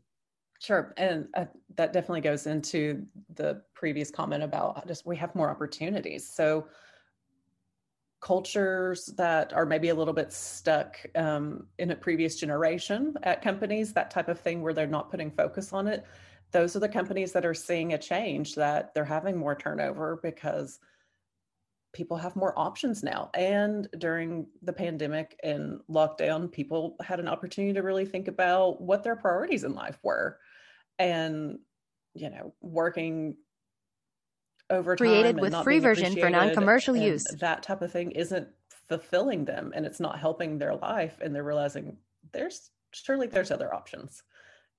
Sure. 0.59 0.93
And 0.97 1.27
uh, 1.35 1.45
that 1.75 1.93
definitely 1.93 2.21
goes 2.21 2.47
into 2.47 3.05
the 3.35 3.61
previous 3.73 4.09
comment 4.09 4.43
about 4.43 4.87
just 4.87 5.05
we 5.05 5.15
have 5.17 5.35
more 5.35 5.49
opportunities. 5.49 6.27
So, 6.27 6.67
cultures 8.19 9.05
that 9.17 9.53
are 9.53 9.65
maybe 9.65 9.89
a 9.89 9.95
little 9.95 10.13
bit 10.13 10.33
stuck 10.33 10.97
um, 11.13 11.67
in 11.77 11.91
a 11.91 11.95
previous 11.95 12.35
generation 12.35 13.13
at 13.21 13.43
companies, 13.43 13.93
that 13.93 14.09
type 14.09 14.27
of 14.27 14.39
thing 14.39 14.63
where 14.63 14.73
they're 14.73 14.87
not 14.87 15.11
putting 15.11 15.29
focus 15.29 15.71
on 15.71 15.87
it, 15.87 16.03
those 16.51 16.75
are 16.75 16.79
the 16.79 16.89
companies 16.89 17.33
that 17.33 17.45
are 17.45 17.53
seeing 17.53 17.93
a 17.93 17.97
change 17.97 18.55
that 18.55 18.93
they're 18.93 19.05
having 19.05 19.37
more 19.37 19.55
turnover 19.55 20.19
because 20.21 20.79
people 21.93 22.17
have 22.17 22.35
more 22.35 22.57
options 22.57 23.03
now. 23.03 23.29
And 23.33 23.87
during 23.97 24.47
the 24.61 24.73
pandemic 24.73 25.39
and 25.43 25.79
lockdown, 25.89 26.51
people 26.51 26.95
had 27.01 27.19
an 27.19 27.27
opportunity 27.27 27.73
to 27.73 27.81
really 27.81 28.05
think 28.05 28.27
about 28.27 28.81
what 28.81 29.03
their 29.03 29.15
priorities 29.15 29.63
in 29.63 29.73
life 29.73 29.97
were 30.03 30.39
and 30.99 31.59
you 32.13 32.29
know 32.29 32.53
working 32.61 33.35
overtime 34.69 35.07
created 35.07 35.39
with 35.39 35.55
free 35.63 35.79
version 35.79 36.15
for 36.17 36.29
non-commercial 36.29 36.95
use 36.95 37.23
that 37.39 37.63
type 37.63 37.81
of 37.81 37.91
thing 37.91 38.11
isn't 38.11 38.47
fulfilling 38.89 39.45
them 39.45 39.71
and 39.75 39.85
it's 39.85 39.99
not 39.99 40.19
helping 40.19 40.57
their 40.57 40.75
life 40.75 41.19
and 41.21 41.33
they're 41.33 41.43
realizing 41.43 41.97
there's 42.33 42.71
surely 42.91 43.27
there's 43.27 43.51
other 43.51 43.73
options 43.73 44.23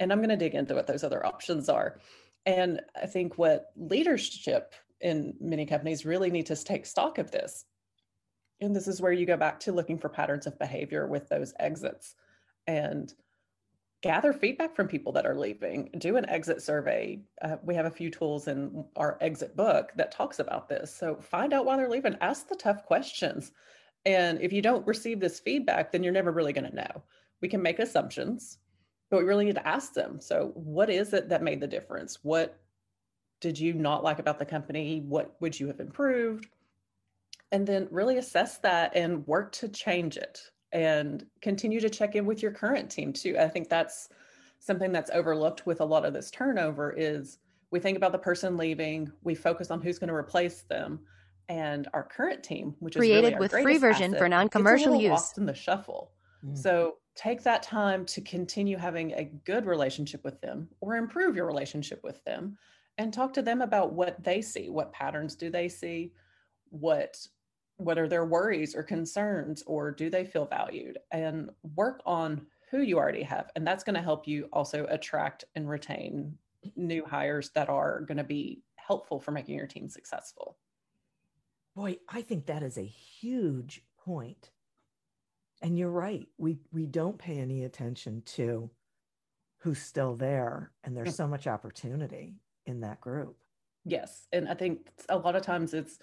and 0.00 0.12
i'm 0.12 0.18
going 0.18 0.28
to 0.28 0.36
dig 0.36 0.54
into 0.54 0.74
what 0.74 0.86
those 0.86 1.04
other 1.04 1.24
options 1.24 1.68
are. 1.68 2.00
And 2.46 2.80
i 3.00 3.06
think 3.06 3.38
what 3.38 3.72
leadership 3.76 4.74
in 5.00 5.34
many 5.40 5.66
companies 5.66 6.04
really 6.04 6.30
need 6.30 6.46
to 6.46 6.56
take 6.56 6.86
stock 6.86 7.18
of 7.18 7.30
this. 7.30 7.64
And 8.60 8.74
this 8.74 8.88
is 8.88 9.00
where 9.00 9.12
you 9.12 9.26
go 9.26 9.36
back 9.36 9.60
to 9.60 9.72
looking 9.72 9.98
for 9.98 10.08
patterns 10.08 10.46
of 10.46 10.58
behavior 10.58 11.06
with 11.06 11.28
those 11.28 11.54
exits 11.60 12.16
and 12.66 13.12
gather 14.02 14.32
feedback 14.32 14.74
from 14.74 14.88
people 14.88 15.12
that 15.12 15.26
are 15.26 15.36
leaving. 15.36 15.90
Do 15.98 16.16
an 16.16 16.28
exit 16.28 16.62
survey. 16.62 17.20
Uh, 17.42 17.56
we 17.62 17.74
have 17.74 17.86
a 17.86 17.90
few 17.90 18.10
tools 18.10 18.48
in 18.48 18.84
our 18.96 19.18
exit 19.20 19.56
book 19.56 19.90
that 19.96 20.12
talks 20.12 20.38
about 20.38 20.68
this. 20.68 20.94
So 20.94 21.16
find 21.16 21.52
out 21.52 21.64
why 21.64 21.76
they're 21.76 21.88
leaving. 21.88 22.16
Ask 22.20 22.48
the 22.48 22.56
tough 22.56 22.84
questions. 22.84 23.52
And 24.04 24.40
if 24.40 24.52
you 24.52 24.62
don't 24.62 24.86
receive 24.86 25.20
this 25.20 25.40
feedback 25.40 25.92
then 25.92 26.02
you're 26.02 26.12
never 26.12 26.32
really 26.32 26.52
going 26.52 26.68
to 26.68 26.74
know. 26.74 27.02
We 27.40 27.48
can 27.48 27.62
make 27.62 27.78
assumptions 27.78 28.58
but 29.10 29.18
we 29.18 29.24
really 29.24 29.44
need 29.44 29.54
to 29.54 29.68
ask 29.68 29.92
them 29.94 30.20
so 30.20 30.52
what 30.54 30.90
is 30.90 31.12
it 31.12 31.28
that 31.28 31.42
made 31.42 31.60
the 31.60 31.66
difference 31.66 32.18
what 32.22 32.58
did 33.40 33.58
you 33.58 33.72
not 33.72 34.02
like 34.02 34.18
about 34.18 34.38
the 34.38 34.44
company 34.44 35.02
what 35.06 35.34
would 35.40 35.58
you 35.58 35.66
have 35.66 35.80
improved 35.80 36.48
and 37.52 37.66
then 37.66 37.88
really 37.90 38.18
assess 38.18 38.58
that 38.58 38.94
and 38.94 39.26
work 39.26 39.52
to 39.52 39.68
change 39.68 40.16
it 40.16 40.40
and 40.72 41.24
continue 41.40 41.80
to 41.80 41.88
check 41.88 42.14
in 42.14 42.26
with 42.26 42.42
your 42.42 42.52
current 42.52 42.90
team 42.90 43.12
too. 43.12 43.36
I 43.38 43.48
think 43.48 43.68
that's 43.68 44.08
something 44.60 44.92
that's 44.92 45.10
overlooked 45.10 45.66
with 45.66 45.80
a 45.80 45.84
lot 45.84 46.04
of 46.04 46.12
this 46.12 46.30
turnover 46.30 46.92
is 46.96 47.38
we 47.70 47.80
think 47.80 47.96
about 47.96 48.12
the 48.12 48.18
person 48.18 48.56
leaving, 48.56 49.10
we 49.22 49.34
focus 49.34 49.70
on 49.70 49.80
who's 49.80 49.98
going 49.98 50.08
to 50.08 50.14
replace 50.14 50.62
them, 50.62 51.00
and 51.48 51.88
our 51.94 52.02
current 52.02 52.42
team, 52.42 52.74
which 52.80 52.96
is 52.96 53.00
created 53.00 53.34
really 53.34 53.38
with 53.38 53.52
free 53.52 53.78
version 53.78 54.10
asset, 54.12 54.18
for 54.18 54.28
non-commercial 54.28 54.96
use, 54.96 55.10
lost 55.10 55.38
in 55.38 55.46
the 55.46 55.54
shuffle. 55.54 56.12
Mm-hmm. 56.44 56.56
So 56.56 56.96
take 57.18 57.42
that 57.42 57.64
time 57.64 58.06
to 58.06 58.20
continue 58.20 58.76
having 58.76 59.12
a 59.12 59.24
good 59.44 59.66
relationship 59.66 60.22
with 60.22 60.40
them 60.40 60.68
or 60.80 60.94
improve 60.94 61.34
your 61.34 61.46
relationship 61.46 62.00
with 62.04 62.22
them 62.24 62.56
and 62.96 63.12
talk 63.12 63.32
to 63.32 63.42
them 63.42 63.60
about 63.60 63.92
what 63.92 64.22
they 64.22 64.40
see 64.40 64.70
what 64.70 64.92
patterns 64.92 65.34
do 65.34 65.50
they 65.50 65.68
see 65.68 66.12
what 66.70 67.18
what 67.76 67.98
are 67.98 68.08
their 68.08 68.24
worries 68.24 68.76
or 68.76 68.84
concerns 68.84 69.64
or 69.66 69.90
do 69.90 70.08
they 70.08 70.24
feel 70.24 70.46
valued 70.46 70.96
and 71.10 71.50
work 71.74 72.00
on 72.06 72.46
who 72.70 72.82
you 72.82 72.96
already 72.96 73.24
have 73.24 73.50
and 73.56 73.66
that's 73.66 73.82
going 73.82 73.96
to 73.96 74.02
help 74.02 74.28
you 74.28 74.48
also 74.52 74.86
attract 74.88 75.44
and 75.56 75.68
retain 75.68 76.32
new 76.76 77.04
hires 77.04 77.50
that 77.50 77.68
are 77.68 78.02
going 78.02 78.18
to 78.18 78.22
be 78.22 78.62
helpful 78.76 79.18
for 79.18 79.32
making 79.32 79.56
your 79.56 79.66
team 79.66 79.88
successful. 79.88 80.56
Boy 81.74 81.96
i 82.08 82.22
think 82.22 82.46
that 82.46 82.62
is 82.62 82.78
a 82.78 82.82
huge 82.82 83.82
point 84.04 84.50
and 85.62 85.78
you're 85.78 85.90
right 85.90 86.26
we 86.38 86.58
we 86.72 86.86
don't 86.86 87.18
pay 87.18 87.38
any 87.38 87.64
attention 87.64 88.22
to 88.24 88.70
who's 89.60 89.80
still 89.80 90.14
there 90.14 90.72
and 90.84 90.96
there's 90.96 91.14
so 91.14 91.26
much 91.26 91.46
opportunity 91.46 92.34
in 92.66 92.80
that 92.80 93.00
group 93.00 93.36
yes 93.84 94.26
and 94.32 94.48
i 94.48 94.54
think 94.54 94.88
a 95.08 95.16
lot 95.16 95.34
of 95.34 95.42
times 95.42 95.74
it's 95.74 95.98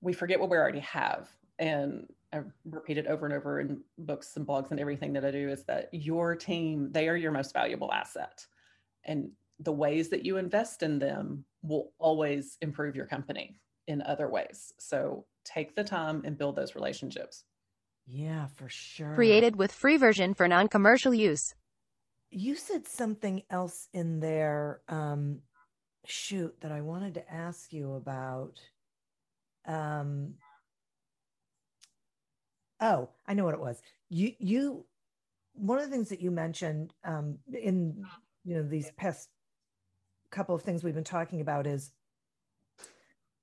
we 0.00 0.12
forget 0.12 0.40
what 0.40 0.50
we 0.50 0.56
already 0.56 0.80
have. 0.80 1.28
And 1.58 2.06
I 2.32 2.40
repeat 2.64 2.98
it 2.98 3.06
over 3.06 3.26
and 3.26 3.34
over 3.34 3.60
in 3.60 3.82
books 3.98 4.36
and 4.36 4.46
blogs 4.46 4.70
and 4.70 4.80
everything 4.80 5.12
that 5.14 5.24
I 5.24 5.30
do 5.30 5.48
is 5.48 5.64
that 5.64 5.88
your 5.92 6.34
team, 6.34 6.90
they 6.92 7.08
are 7.08 7.16
your 7.16 7.32
most 7.32 7.52
valuable 7.52 7.92
asset. 7.92 8.46
And 9.04 9.30
the 9.58 9.72
ways 9.72 10.08
that 10.08 10.24
you 10.24 10.38
invest 10.38 10.82
in 10.82 10.98
them 10.98 11.44
will 11.62 11.92
always 11.98 12.56
improve 12.62 12.96
your 12.96 13.06
company 13.06 13.58
in 13.88 14.00
other 14.02 14.28
ways. 14.28 14.72
So 14.78 15.26
take 15.44 15.74
the 15.74 15.84
time 15.84 16.22
and 16.24 16.38
build 16.38 16.56
those 16.56 16.74
relationships. 16.74 17.44
Yeah, 18.12 18.46
for 18.56 18.68
sure. 18.68 19.14
Created 19.14 19.56
with 19.56 19.72
free 19.72 19.96
version 19.96 20.34
for 20.34 20.48
non 20.48 20.68
commercial 20.68 21.14
use. 21.14 21.54
You 22.30 22.56
said 22.56 22.86
something 22.86 23.42
else 23.50 23.88
in 23.92 24.20
there, 24.20 24.80
um, 24.88 25.40
shoot, 26.06 26.54
that 26.60 26.72
I 26.72 26.80
wanted 26.80 27.14
to 27.14 27.32
ask 27.32 27.72
you 27.72 27.94
about 27.94 28.58
um 29.66 30.34
oh 32.80 33.08
i 33.26 33.34
know 33.34 33.44
what 33.44 33.54
it 33.54 33.60
was 33.60 33.80
you 34.08 34.32
you 34.38 34.84
one 35.52 35.78
of 35.78 35.84
the 35.84 35.90
things 35.90 36.08
that 36.08 36.20
you 36.20 36.30
mentioned 36.30 36.94
um 37.04 37.38
in 37.52 38.02
you 38.44 38.56
know 38.56 38.62
these 38.62 38.90
past 38.96 39.28
couple 40.30 40.54
of 40.54 40.62
things 40.62 40.82
we've 40.82 40.94
been 40.94 41.04
talking 41.04 41.40
about 41.40 41.66
is 41.66 41.92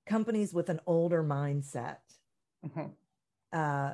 companies 0.05 0.53
with 0.53 0.69
an 0.69 0.79
older 0.87 1.23
mindset 1.23 1.97
mm-hmm. 2.65 2.87
uh 3.53 3.93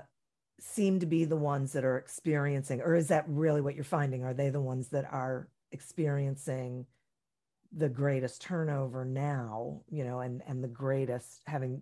seem 0.60 1.00
to 1.00 1.06
be 1.06 1.26
the 1.26 1.36
ones 1.36 1.74
that 1.74 1.84
are 1.84 1.98
experiencing 1.98 2.82
or 2.82 2.96
is 2.96 3.08
that 3.08 3.26
really 3.28 3.62
what 3.62 3.76
you're 3.76 3.84
finding 3.84 4.24
are 4.24 4.34
they 4.34 4.50
the 4.50 4.62
ones 4.62 4.90
that 4.90 5.06
are 5.12 5.50
experiencing 5.72 6.86
the 7.76 7.90
greatest 7.90 8.42
turnover 8.42 9.04
now 9.04 9.82
you 9.90 10.04
know 10.04 10.20
and 10.20 10.42
and 10.48 10.64
the 10.64 10.68
greatest 10.68 11.42
having 11.48 11.82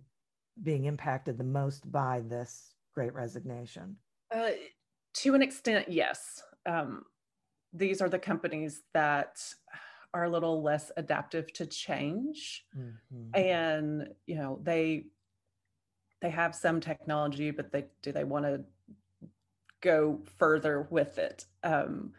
being 0.62 0.84
impacted 0.84 1.38
the 1.38 1.44
most 1.44 1.90
by 1.90 2.20
this 2.20 2.74
great 2.94 3.14
resignation? 3.14 3.96
Uh, 4.34 4.50
to 5.14 5.34
an 5.34 5.42
extent, 5.42 5.88
yes. 5.88 6.42
Um, 6.66 7.04
these 7.72 8.00
are 8.00 8.08
the 8.08 8.18
companies 8.18 8.82
that 8.92 9.42
are 10.14 10.24
a 10.24 10.30
little 10.30 10.62
less 10.62 10.92
adaptive 10.96 11.50
to 11.54 11.64
change 11.64 12.66
mm-hmm. 12.78 13.34
and 13.34 14.08
you 14.26 14.34
know 14.34 14.60
they 14.62 15.06
they 16.22 16.30
have 16.30 16.54
some 16.54 16.80
technology 16.80 17.50
but 17.50 17.70
they 17.70 17.84
do 18.00 18.12
they 18.12 18.24
want 18.24 18.44
to 18.44 18.62
go 19.80 20.20
further 20.38 20.86
with 20.90 21.18
it 21.18 21.44
um, 21.64 22.12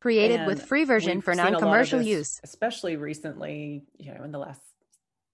created 0.00 0.46
with 0.46 0.62
free 0.62 0.84
version 0.84 1.20
for 1.20 1.34
non-commercial 1.34 1.98
this, 1.98 2.08
use 2.08 2.40
especially 2.44 2.96
recently 2.96 3.82
you 3.98 4.14
know 4.14 4.24
in 4.24 4.32
the 4.32 4.38
last 4.38 4.62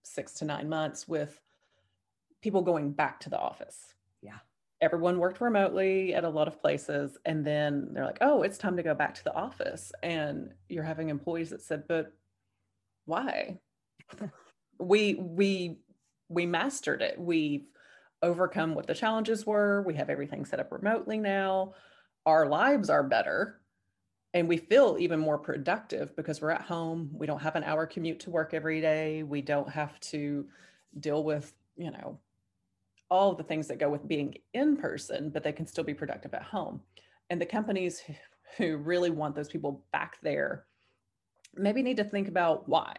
six 0.02 0.32
to 0.35 0.44
nine 0.44 0.68
months 0.68 1.06
with 1.06 1.40
people 2.46 2.62
going 2.62 2.92
back 2.92 3.20
to 3.20 3.30
the 3.30 3.38
office. 3.38 3.94
Yeah. 4.23 4.38
Everyone 4.80 5.18
worked 5.18 5.40
remotely 5.40 6.14
at 6.14 6.25
a 6.25 6.28
lot 6.28 6.49
of 6.49 6.61
places. 6.61 7.18
And 7.25 7.44
then 7.44 7.88
they're 7.92 8.04
like, 8.04 8.18
oh, 8.20 8.42
it's 8.42 8.58
time 8.58 8.76
to 8.76 8.82
go 8.82 8.94
back 8.94 9.14
to 9.14 9.25
the 9.25 9.35
office. 9.35 9.92
And 10.02 10.52
you're 10.68 10.85
having 10.85 11.08
employees 11.08 11.50
that 11.50 11.62
said, 11.62 11.85
but 11.88 12.12
why? 13.04 13.58
we, 14.78 15.14
we, 15.14 15.78
we 16.28 16.46
mastered 16.46 17.02
it. 17.02 17.18
We've 17.18 17.66
overcome 18.23 18.75
what 18.75 18.87
the 18.87 18.94
challenges 18.94 19.46
were. 19.46 19.82
We 19.82 19.94
have 19.94 20.11
everything 20.11 20.44
set 20.44 20.61
up 20.61 20.73
remotely 20.73 21.18
now. 21.18 21.75
Our 22.25 22.46
lives 22.46 22.90
are 22.90 23.02
better 23.02 23.61
and 24.37 24.49
we 24.49 24.58
feel 24.58 24.96
even 24.99 25.18
more 25.18 25.38
productive 25.38 26.14
because 26.14 26.42
we're 26.42 26.50
at 26.50 26.61
home. 26.61 27.08
We 27.12 27.26
don't 27.26 27.40
have 27.40 27.56
an 27.56 27.64
hour 27.64 27.87
commute 27.87 28.20
to 28.20 28.30
work 28.30 28.52
every 28.52 28.82
day. 28.82 29.23
We 29.23 29.40
don't 29.40 29.70
have 29.70 29.99
to 30.00 30.44
deal 31.00 31.25
with, 31.25 31.54
you 31.76 31.90
know, 31.90 32.18
all 33.08 33.35
the 33.35 33.44
things 33.44 33.66
that 33.68 33.78
go 33.78 33.88
with 33.88 34.06
being 34.06 34.35
in 34.52 34.76
person, 34.76 35.30
but 35.30 35.42
they 35.42 35.52
can 35.52 35.66
still 35.66 35.85
be 35.85 35.94
productive 35.94 36.35
at 36.35 36.42
home. 36.42 36.82
And 37.30 37.40
the 37.40 37.46
companies 37.46 38.02
who 38.58 38.76
really 38.76 39.08
want 39.08 39.35
those 39.35 39.49
people 39.49 39.82
back 39.90 40.18
there 40.23 40.66
maybe 41.54 41.82
need 41.82 41.96
to 41.96 42.04
think 42.04 42.28
about 42.28 42.68
why. 42.68 42.94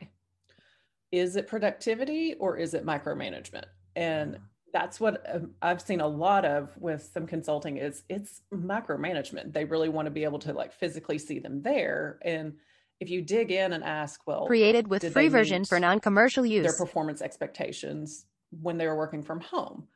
Is 1.11 1.35
it 1.35 1.47
productivity 1.47 2.33
or 2.39 2.57
is 2.57 2.73
it 2.73 2.83
micromanagement? 2.83 3.65
And 3.95 4.39
that's 4.73 4.99
what 4.99 5.25
um, 5.33 5.51
I've 5.61 5.81
seen 5.81 6.01
a 6.01 6.07
lot 6.07 6.45
of 6.45 6.75
with 6.77 7.09
some 7.13 7.25
consulting 7.25 7.77
is 7.77 8.03
it's 8.09 8.41
micromanagement. 8.53 9.53
They 9.53 9.65
really 9.65 9.89
want 9.89 10.05
to 10.07 10.11
be 10.11 10.23
able 10.23 10.39
to 10.39 10.53
like 10.53 10.73
physically 10.73 11.17
see 11.17 11.39
them 11.39 11.61
there. 11.61 12.19
And 12.23 12.53
if 12.99 13.09
you 13.09 13.21
dig 13.21 13.51
in 13.51 13.73
and 13.73 13.83
ask, 13.83 14.21
well, 14.25 14.47
created 14.47 14.87
with 14.87 15.11
free 15.13 15.27
version 15.27 15.65
for 15.65 15.79
non-commercial 15.79 16.45
use, 16.45 16.63
their 16.63 16.73
performance 16.73 17.21
expectations 17.21 18.25
when 18.61 18.77
they 18.77 18.87
were 18.87 18.95
working 18.95 19.23
from 19.23 19.39
home 19.39 19.87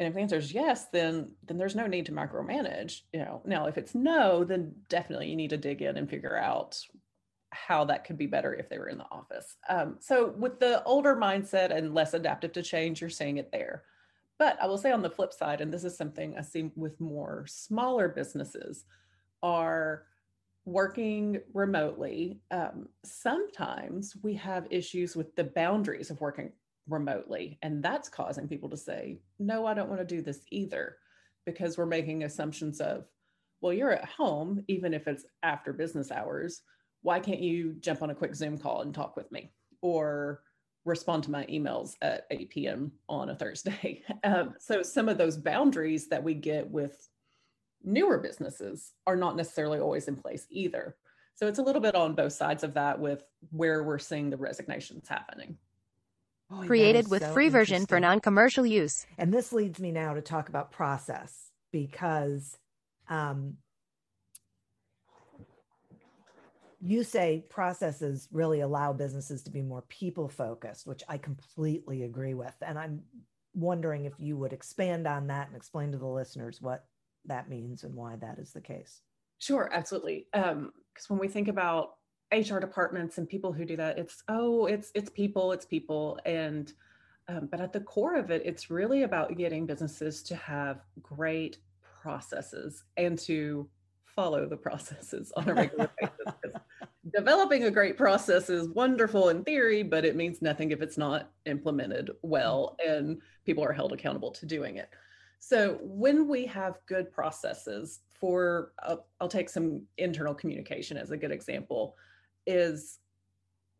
and 0.00 0.08
if 0.08 0.14
the 0.14 0.20
answer 0.20 0.38
is 0.38 0.54
yes, 0.54 0.86
then 0.86 1.32
then 1.46 1.58
there's 1.58 1.76
no 1.76 1.86
need 1.86 2.06
to 2.06 2.12
micromanage. 2.12 3.02
You 3.12 3.20
know, 3.20 3.42
now 3.44 3.66
if 3.66 3.76
it's 3.76 3.94
no, 3.94 4.44
then 4.44 4.74
definitely 4.88 5.28
you 5.28 5.36
need 5.36 5.50
to 5.50 5.58
dig 5.58 5.82
in 5.82 5.98
and 5.98 6.08
figure 6.08 6.36
out 6.36 6.80
how 7.50 7.84
that 7.84 8.04
could 8.04 8.16
be 8.16 8.26
better 8.26 8.54
if 8.54 8.70
they 8.70 8.78
were 8.78 8.88
in 8.88 8.96
the 8.96 9.10
office. 9.10 9.56
Um, 9.68 9.96
so 10.00 10.30
with 10.38 10.58
the 10.58 10.82
older 10.84 11.14
mindset 11.14 11.76
and 11.76 11.94
less 11.94 12.14
adaptive 12.14 12.52
to 12.52 12.62
change, 12.62 13.02
you're 13.02 13.10
seeing 13.10 13.36
it 13.36 13.52
there. 13.52 13.82
But 14.40 14.56
I 14.60 14.66
will 14.66 14.78
say 14.78 14.90
on 14.90 15.02
the 15.02 15.10
flip 15.10 15.34
side, 15.34 15.60
and 15.60 15.70
this 15.70 15.84
is 15.84 15.96
something 15.96 16.34
I 16.36 16.40
see 16.40 16.72
with 16.74 16.98
more 16.98 17.44
smaller 17.46 18.08
businesses, 18.08 18.86
are 19.42 20.04
working 20.64 21.42
remotely. 21.52 22.40
Um, 22.50 22.88
sometimes 23.04 24.16
we 24.22 24.34
have 24.36 24.66
issues 24.70 25.14
with 25.14 25.36
the 25.36 25.44
boundaries 25.44 26.10
of 26.10 26.22
working 26.22 26.52
remotely. 26.88 27.58
And 27.60 27.82
that's 27.82 28.08
causing 28.08 28.48
people 28.48 28.70
to 28.70 28.78
say, 28.78 29.20
no, 29.38 29.66
I 29.66 29.74
don't 29.74 29.90
want 29.90 30.00
to 30.00 30.06
do 30.16 30.22
this 30.22 30.40
either, 30.50 30.96
because 31.44 31.76
we're 31.76 31.84
making 31.84 32.24
assumptions 32.24 32.80
of, 32.80 33.04
well, 33.60 33.74
you're 33.74 33.92
at 33.92 34.06
home, 34.06 34.64
even 34.68 34.94
if 34.94 35.06
it's 35.06 35.26
after 35.42 35.74
business 35.74 36.10
hours. 36.10 36.62
Why 37.02 37.20
can't 37.20 37.40
you 37.40 37.74
jump 37.80 38.00
on 38.02 38.08
a 38.08 38.14
quick 38.14 38.34
Zoom 38.34 38.56
call 38.56 38.80
and 38.80 38.94
talk 38.94 39.16
with 39.16 39.30
me? 39.30 39.52
Or 39.82 40.40
respond 40.84 41.24
to 41.24 41.30
my 41.30 41.44
emails 41.46 41.94
at 42.02 42.26
8 42.30 42.50
p.m. 42.50 42.92
on 43.08 43.30
a 43.30 43.36
Thursday. 43.36 44.02
Um, 44.22 44.54
so 44.58 44.82
some 44.82 45.08
of 45.08 45.16
those 45.16 45.38
boundaries 45.38 46.08
that 46.08 46.22
we 46.22 46.34
get 46.34 46.68
with 46.68 47.08
newer 47.82 48.18
businesses 48.18 48.92
are 49.06 49.16
not 49.16 49.34
necessarily 49.34 49.78
always 49.78 50.08
in 50.08 50.16
place 50.16 50.46
either. 50.50 50.96
So 51.34 51.46
it's 51.46 51.58
a 51.58 51.62
little 51.62 51.80
bit 51.80 51.94
on 51.94 52.14
both 52.14 52.34
sides 52.34 52.62
of 52.62 52.74
that 52.74 53.00
with 53.00 53.22
where 53.50 53.82
we're 53.82 53.98
seeing 53.98 54.28
the 54.28 54.36
resignations 54.36 55.08
happening. 55.08 55.56
Oh, 56.50 56.64
created 56.66 57.08
with 57.08 57.22
so 57.22 57.32
free 57.32 57.48
version 57.48 57.86
for 57.86 57.98
non-commercial 57.98 58.66
use. 58.66 59.06
And 59.16 59.32
this 59.32 59.52
leads 59.52 59.80
me 59.80 59.90
now 59.90 60.12
to 60.14 60.20
talk 60.20 60.50
about 60.50 60.70
process 60.70 61.50
because 61.72 62.58
um, 63.08 63.56
you 66.80 67.04
say 67.04 67.44
processes 67.50 68.28
really 68.32 68.60
allow 68.60 68.92
businesses 68.92 69.42
to 69.42 69.50
be 69.50 69.62
more 69.62 69.82
people 69.82 70.28
focused, 70.28 70.86
which 70.86 71.02
I 71.08 71.18
completely 71.18 72.04
agree 72.04 72.34
with. 72.34 72.54
And 72.62 72.78
I'm 72.78 73.02
wondering 73.54 74.06
if 74.06 74.14
you 74.18 74.36
would 74.38 74.52
expand 74.52 75.06
on 75.06 75.26
that 75.26 75.48
and 75.48 75.56
explain 75.56 75.92
to 75.92 75.98
the 75.98 76.06
listeners 76.06 76.62
what 76.62 76.86
that 77.26 77.50
means 77.50 77.84
and 77.84 77.94
why 77.94 78.16
that 78.16 78.38
is 78.38 78.52
the 78.52 78.60
case. 78.60 79.02
Sure, 79.38 79.70
absolutely. 79.72 80.26
Because 80.32 80.52
um, 80.52 80.72
when 81.08 81.18
we 81.18 81.28
think 81.28 81.48
about 81.48 81.96
HR 82.32 82.58
departments 82.58 83.18
and 83.18 83.28
people 83.28 83.52
who 83.52 83.64
do 83.64 83.76
that, 83.76 83.98
it's 83.98 84.22
oh, 84.28 84.66
it's 84.66 84.90
it's 84.94 85.10
people, 85.10 85.52
it's 85.52 85.66
people, 85.66 86.18
and 86.24 86.72
um, 87.28 87.48
but 87.50 87.60
at 87.60 87.72
the 87.72 87.80
core 87.80 88.16
of 88.16 88.30
it, 88.30 88.42
it's 88.44 88.70
really 88.70 89.02
about 89.02 89.36
getting 89.36 89.66
businesses 89.66 90.22
to 90.24 90.36
have 90.36 90.80
great 91.02 91.58
processes 92.02 92.84
and 92.96 93.18
to 93.20 93.68
follow 94.04 94.46
the 94.46 94.56
processes 94.56 95.32
on 95.36 95.48
a 95.48 95.54
regular 95.54 95.90
basis. 96.00 96.39
Developing 97.14 97.64
a 97.64 97.70
great 97.70 97.96
process 97.96 98.50
is 98.50 98.68
wonderful 98.68 99.28
in 99.30 99.44
theory, 99.44 99.82
but 99.82 100.04
it 100.04 100.16
means 100.16 100.42
nothing 100.42 100.70
if 100.70 100.82
it's 100.82 100.98
not 100.98 101.30
implemented 101.46 102.10
well 102.22 102.76
and 102.84 103.20
people 103.44 103.64
are 103.64 103.72
held 103.72 103.92
accountable 103.92 104.30
to 104.32 104.46
doing 104.46 104.76
it. 104.76 104.90
So 105.38 105.78
when 105.82 106.28
we 106.28 106.46
have 106.46 106.78
good 106.86 107.10
processes 107.10 108.00
for, 108.12 108.72
uh, 108.82 108.96
I'll 109.20 109.28
take 109.28 109.48
some 109.48 109.82
internal 109.96 110.34
communication 110.34 110.96
as 110.96 111.10
a 111.10 111.16
good 111.16 111.32
example, 111.32 111.96
is 112.46 112.98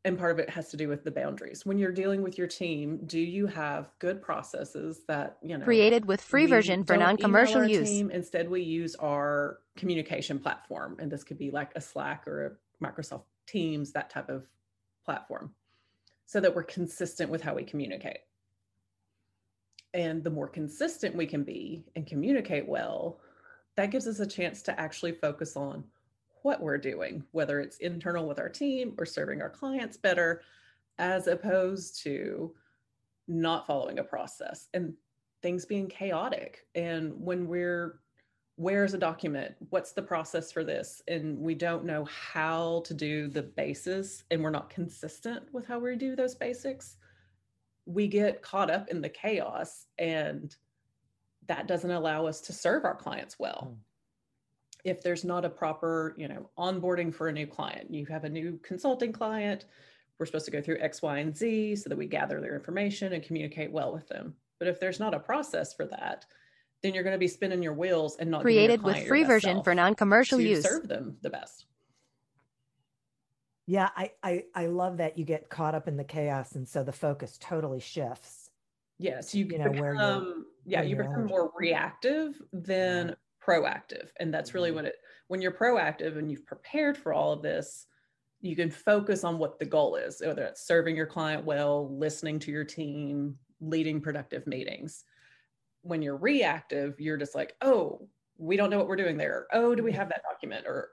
and 0.04 0.18
part 0.18 0.30
of 0.30 0.38
it 0.38 0.48
has 0.48 0.70
to 0.70 0.76
do 0.76 0.88
with 0.88 1.04
the 1.04 1.10
boundaries 1.10 1.66
when 1.66 1.78
you're 1.78 1.92
dealing 1.92 2.22
with 2.22 2.38
your 2.38 2.46
team 2.46 2.98
do 3.06 3.18
you 3.18 3.46
have 3.46 3.90
good 3.98 4.22
processes 4.22 5.02
that 5.06 5.36
you 5.42 5.58
know 5.58 5.64
created 5.64 6.04
with 6.06 6.20
free 6.20 6.46
version 6.46 6.84
for 6.84 6.96
non-commercial 6.96 7.66
use 7.66 7.90
team. 7.90 8.10
instead 8.10 8.48
we 8.48 8.62
use 8.62 8.94
our 8.96 9.58
communication 9.76 10.38
platform 10.38 10.96
and 11.00 11.10
this 11.10 11.22
could 11.22 11.38
be 11.38 11.50
like 11.50 11.70
a 11.74 11.80
slack 11.80 12.26
or 12.26 12.46
a 12.46 12.50
microsoft 12.82 13.24
teams 13.46 13.92
that 13.92 14.10
type 14.10 14.28
of 14.28 14.46
platform 15.04 15.52
so 16.26 16.40
that 16.40 16.54
we're 16.54 16.62
consistent 16.62 17.30
with 17.30 17.42
how 17.42 17.54
we 17.54 17.64
communicate 17.64 18.20
and 19.92 20.22
the 20.22 20.30
more 20.30 20.48
consistent 20.48 21.16
we 21.16 21.26
can 21.26 21.42
be 21.42 21.84
and 21.96 22.06
communicate 22.06 22.68
well 22.68 23.20
that 23.76 23.90
gives 23.90 24.06
us 24.06 24.20
a 24.20 24.26
chance 24.26 24.62
to 24.62 24.78
actually 24.80 25.12
focus 25.12 25.56
on 25.56 25.84
what 26.42 26.60
we're 26.60 26.78
doing, 26.78 27.22
whether 27.32 27.60
it's 27.60 27.78
internal 27.78 28.26
with 28.26 28.38
our 28.38 28.48
team 28.48 28.94
or 28.98 29.06
serving 29.06 29.42
our 29.42 29.50
clients 29.50 29.96
better, 29.96 30.42
as 30.98 31.26
opposed 31.26 32.02
to 32.02 32.54
not 33.28 33.66
following 33.66 33.98
a 33.98 34.04
process 34.04 34.68
and 34.74 34.94
things 35.42 35.64
being 35.64 35.86
chaotic. 35.86 36.66
And 36.74 37.12
when 37.16 37.46
we're, 37.46 37.99
where's 38.60 38.92
a 38.92 38.98
document? 38.98 39.54
What's 39.70 39.92
the 39.92 40.02
process 40.02 40.52
for 40.52 40.64
this? 40.64 41.02
And 41.08 41.38
we 41.38 41.54
don't 41.54 41.86
know 41.86 42.04
how 42.04 42.82
to 42.84 42.92
do 42.92 43.26
the 43.26 43.42
basis 43.42 44.24
and 44.30 44.42
we're 44.42 44.50
not 44.50 44.68
consistent 44.68 45.44
with 45.50 45.66
how 45.66 45.78
we 45.78 45.96
do 45.96 46.14
those 46.14 46.34
basics, 46.34 46.96
we 47.86 48.06
get 48.06 48.42
caught 48.42 48.70
up 48.70 48.88
in 48.88 49.00
the 49.00 49.08
chaos 49.08 49.86
and 49.98 50.54
that 51.46 51.68
doesn't 51.68 51.90
allow 51.90 52.26
us 52.26 52.42
to 52.42 52.52
serve 52.52 52.84
our 52.84 52.94
clients 52.94 53.38
well. 53.38 53.72
Mm 53.72 53.80
if 54.84 55.02
there's 55.02 55.24
not 55.24 55.44
a 55.44 55.50
proper, 55.50 56.14
you 56.16 56.28
know, 56.28 56.48
onboarding 56.58 57.14
for 57.14 57.28
a 57.28 57.32
new 57.32 57.46
client, 57.46 57.92
you 57.92 58.06
have 58.06 58.24
a 58.24 58.28
new 58.28 58.58
consulting 58.62 59.12
client, 59.12 59.66
we're 60.18 60.26
supposed 60.26 60.44
to 60.46 60.50
go 60.50 60.60
through 60.60 60.78
X, 60.80 61.02
Y, 61.02 61.18
and 61.18 61.36
Z 61.36 61.76
so 61.76 61.88
that 61.88 61.98
we 61.98 62.06
gather 62.06 62.40
their 62.40 62.54
information 62.54 63.12
and 63.12 63.22
communicate 63.22 63.70
well 63.70 63.92
with 63.92 64.08
them. 64.08 64.34
But 64.58 64.68
if 64.68 64.80
there's 64.80 65.00
not 65.00 65.14
a 65.14 65.20
process 65.20 65.72
for 65.72 65.86
that, 65.86 66.26
then 66.82 66.94
you're 66.94 67.02
going 67.02 67.14
to 67.14 67.18
be 67.18 67.28
spinning 67.28 67.62
your 67.62 67.74
wheels 67.74 68.16
and 68.16 68.30
not 68.30 68.42
created 68.42 68.82
with 68.82 69.06
free 69.06 69.24
version 69.24 69.62
for 69.62 69.74
non-commercial 69.74 70.40
use. 70.40 70.62
Serve 70.62 70.88
them 70.88 71.16
the 71.22 71.30
best. 71.30 71.66
Yeah, 73.66 73.88
I, 73.96 74.10
I 74.22 74.44
I 74.54 74.66
love 74.66 74.96
that 74.96 75.16
you 75.16 75.24
get 75.24 75.48
caught 75.48 75.74
up 75.76 75.86
in 75.86 75.96
the 75.96 76.04
chaos, 76.04 76.56
and 76.56 76.68
so 76.68 76.82
the 76.82 76.92
focus 76.92 77.38
totally 77.40 77.80
shifts. 77.80 78.50
Yes, 78.98 79.34
you, 79.34 79.46
you 79.46 79.58
know 79.58 79.70
become, 79.70 79.80
where 79.80 79.94
you're, 79.94 80.34
yeah, 80.64 80.82
you 80.82 80.96
become 80.96 81.26
more 81.26 81.52
reactive 81.56 82.40
than 82.52 83.08
yeah 83.08 83.14
proactive 83.44 84.08
and 84.18 84.32
that's 84.32 84.54
really 84.54 84.68
mm-hmm. 84.68 84.76
what 84.76 84.84
it 84.86 84.96
when 85.28 85.40
you're 85.40 85.52
proactive 85.52 86.18
and 86.18 86.30
you've 86.30 86.46
prepared 86.46 86.96
for 86.96 87.12
all 87.12 87.32
of 87.32 87.42
this 87.42 87.86
you 88.42 88.56
can 88.56 88.70
focus 88.70 89.24
on 89.24 89.38
what 89.38 89.58
the 89.58 89.64
goal 89.64 89.96
is 89.96 90.22
whether 90.24 90.44
it's 90.44 90.66
serving 90.66 90.96
your 90.96 91.06
client 91.06 91.44
well 91.44 91.94
listening 91.96 92.38
to 92.38 92.50
your 92.50 92.64
team 92.64 93.34
leading 93.60 94.00
productive 94.00 94.46
meetings 94.46 95.04
when 95.82 96.02
you're 96.02 96.16
reactive 96.16 97.00
you're 97.00 97.16
just 97.16 97.34
like 97.34 97.54
oh 97.62 98.08
we 98.40 98.56
don't 98.56 98.70
know 98.70 98.78
what 98.78 98.88
we're 98.88 98.96
doing 98.96 99.16
there. 99.16 99.46
Oh 99.52 99.74
do 99.74 99.82
we 99.82 99.92
have 99.92 100.08
that 100.08 100.22
document? 100.28 100.66
Or 100.66 100.90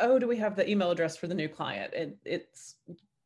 oh 0.00 0.18
do 0.18 0.26
we 0.26 0.36
have 0.38 0.56
the 0.56 0.68
email 0.68 0.90
address 0.90 1.16
for 1.16 1.26
the 1.26 1.34
new 1.34 1.48
client? 1.48 1.92
And 1.94 2.14
it's 2.24 2.76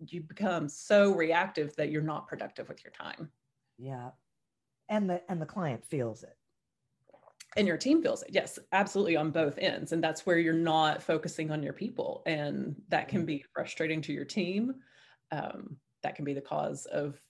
you 0.01 0.21
become 0.21 0.69
so 0.69 1.15
reactive 1.15 1.75
that 1.77 1.91
you're 1.91 2.03
not 2.03 2.29
productive 2.29 2.69
with 2.69 2.85
your 2.85 2.93
time. 2.93 3.31
Yeah. 3.79 4.11
And 4.89 5.09
the 5.09 5.23
and 5.31 5.41
the 5.41 5.47
client 5.47 5.85
feels 5.85 6.25
it. 6.25 6.37
And 7.57 7.67
your 7.67 7.77
team 7.77 8.03
feels 8.03 8.23
it. 8.23 8.31
Yes 8.33 8.59
absolutely 8.73 9.17
on 9.17 9.31
both 9.31 9.57
ends. 9.59 9.93
And 9.93 10.03
that's 10.03 10.27
where 10.27 10.39
you're 10.39 10.53
not 10.53 11.03
focusing 11.03 11.53
on 11.53 11.63
your 11.63 11.73
people. 11.73 12.23
And 12.27 12.75
that 12.89 13.09
can 13.09 13.21
mm-hmm. 13.21 13.27
be 13.27 13.45
frustrating 13.55 14.03
to 14.03 14.13
your 14.13 14.25
team. 14.25 14.75
Um, 15.31 15.77
that 16.03 16.17
can 16.17 16.25
be 16.25 16.35
the 16.35 16.41
cause 16.41 16.87
of 16.87 17.21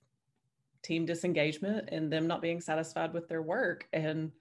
team 0.83 1.07
disengagement 1.07 1.88
and 1.91 2.12
them 2.12 2.27
not 2.27 2.43
being 2.43 2.61
satisfied 2.61 3.12
with 3.12 3.29
their 3.29 3.43
work 3.43 3.88
and 3.93 4.33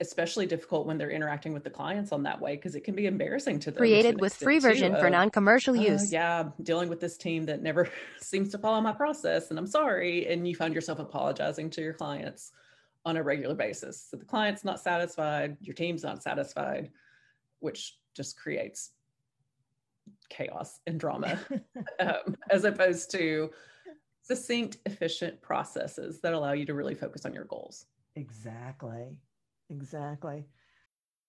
especially 0.00 0.46
difficult 0.46 0.86
when 0.86 0.96
they're 0.96 1.10
interacting 1.10 1.52
with 1.52 1.64
the 1.64 1.70
clients 1.70 2.12
on 2.12 2.22
that 2.22 2.40
way 2.40 2.54
because 2.54 2.76
it 2.76 2.84
can 2.84 2.94
be 2.94 3.06
embarrassing 3.06 3.58
to 3.58 3.70
them 3.70 3.78
created 3.78 4.12
to 4.12 4.20
with 4.20 4.32
free 4.32 4.60
version 4.60 4.94
of, 4.94 5.00
for 5.00 5.10
non-commercial 5.10 5.76
uh, 5.76 5.82
use 5.82 6.12
yeah 6.12 6.44
dealing 6.62 6.88
with 6.88 7.00
this 7.00 7.16
team 7.16 7.44
that 7.46 7.62
never 7.62 7.88
seems 8.20 8.50
to 8.50 8.58
follow 8.58 8.80
my 8.80 8.92
process 8.92 9.50
and 9.50 9.58
i'm 9.58 9.66
sorry 9.66 10.26
and 10.28 10.46
you 10.46 10.54
find 10.54 10.72
yourself 10.72 10.98
apologizing 11.00 11.68
to 11.68 11.80
your 11.80 11.94
clients 11.94 12.52
on 13.08 13.16
a 13.16 13.22
regular 13.22 13.54
basis. 13.54 14.06
So 14.10 14.16
the 14.16 14.24
client's 14.24 14.64
not 14.64 14.80
satisfied, 14.80 15.56
your 15.60 15.74
team's 15.74 16.02
not 16.02 16.22
satisfied, 16.22 16.90
which 17.60 17.96
just 18.14 18.38
creates 18.38 18.90
chaos 20.28 20.78
and 20.86 21.00
drama, 21.00 21.38
um, 22.00 22.36
as 22.50 22.64
opposed 22.64 23.10
to 23.12 23.50
succinct, 24.28 24.78
efficient 24.86 25.42
processes 25.42 26.20
that 26.20 26.34
allow 26.34 26.52
you 26.52 26.66
to 26.66 26.74
really 26.74 26.94
focus 26.94 27.24
on 27.24 27.34
your 27.34 27.44
goals. 27.44 27.86
Exactly. 28.16 29.16
Exactly. 29.70 30.44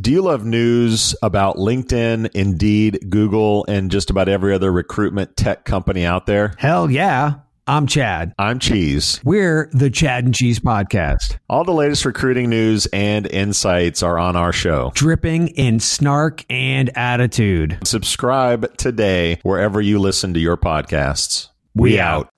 Do 0.00 0.10
you 0.10 0.22
love 0.22 0.46
news 0.46 1.14
about 1.22 1.56
LinkedIn, 1.56 2.30
Indeed, 2.32 3.10
Google, 3.10 3.66
and 3.68 3.90
just 3.90 4.08
about 4.08 4.26
every 4.26 4.54
other 4.54 4.72
recruitment 4.72 5.36
tech 5.36 5.66
company 5.66 6.06
out 6.06 6.24
there? 6.24 6.54
Hell 6.56 6.90
yeah. 6.90 7.34
I'm 7.66 7.86
Chad. 7.86 8.32
I'm 8.38 8.58
Cheese. 8.58 9.20
We're 9.22 9.68
the 9.74 9.90
Chad 9.90 10.24
and 10.24 10.34
Cheese 10.34 10.60
Podcast. 10.60 11.36
All 11.46 11.64
the 11.64 11.74
latest 11.74 12.06
recruiting 12.06 12.48
news 12.48 12.86
and 12.86 13.26
insights 13.26 14.02
are 14.02 14.18
on 14.18 14.34
our 14.34 14.50
show, 14.50 14.92
dripping 14.94 15.48
in 15.48 15.78
snark 15.78 16.46
and 16.48 16.90
attitude. 16.96 17.78
Subscribe 17.84 18.74
today 18.78 19.40
wherever 19.42 19.78
you 19.78 19.98
listen 19.98 20.32
to 20.32 20.40
your 20.40 20.56
podcasts. 20.56 21.48
We, 21.74 21.90
we 21.90 22.00
out. 22.00 22.30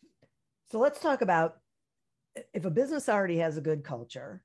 So 0.72 0.80
let's 0.80 0.98
talk 0.98 1.22
about 1.22 1.58
if 2.52 2.64
a 2.64 2.70
business 2.70 3.08
already 3.08 3.38
has 3.38 3.56
a 3.56 3.60
good 3.60 3.84
culture, 3.84 4.42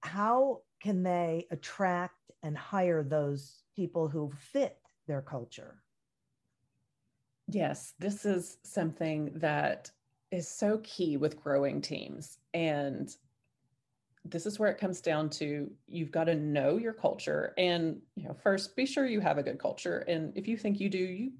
how 0.00 0.60
can 0.80 1.02
they 1.02 1.46
attract 1.50 2.32
and 2.42 2.56
hire 2.56 3.02
those 3.02 3.62
people 3.74 4.08
who 4.08 4.32
fit 4.38 4.78
their 5.06 5.22
culture? 5.22 5.82
Yes, 7.48 7.94
this 7.98 8.24
is 8.24 8.58
something 8.62 9.32
that 9.36 9.90
is 10.30 10.48
so 10.48 10.78
key 10.84 11.16
with 11.16 11.40
growing 11.40 11.80
teams. 11.80 12.38
And 12.52 13.14
this 14.24 14.46
is 14.46 14.58
where 14.58 14.70
it 14.70 14.78
comes 14.78 15.00
down 15.00 15.30
to 15.30 15.70
you've 15.86 16.10
got 16.10 16.24
to 16.24 16.34
know 16.34 16.76
your 16.76 16.92
culture 16.92 17.54
and 17.56 18.00
you 18.14 18.24
know 18.24 18.34
first 18.34 18.76
be 18.76 18.84
sure 18.84 19.06
you 19.06 19.20
have 19.20 19.38
a 19.38 19.42
good 19.42 19.58
culture 19.58 20.00
and 20.08 20.36
if 20.36 20.46
you 20.46 20.56
think 20.56 20.80
you 20.80 20.88
do 20.88 20.98
you 20.98 21.32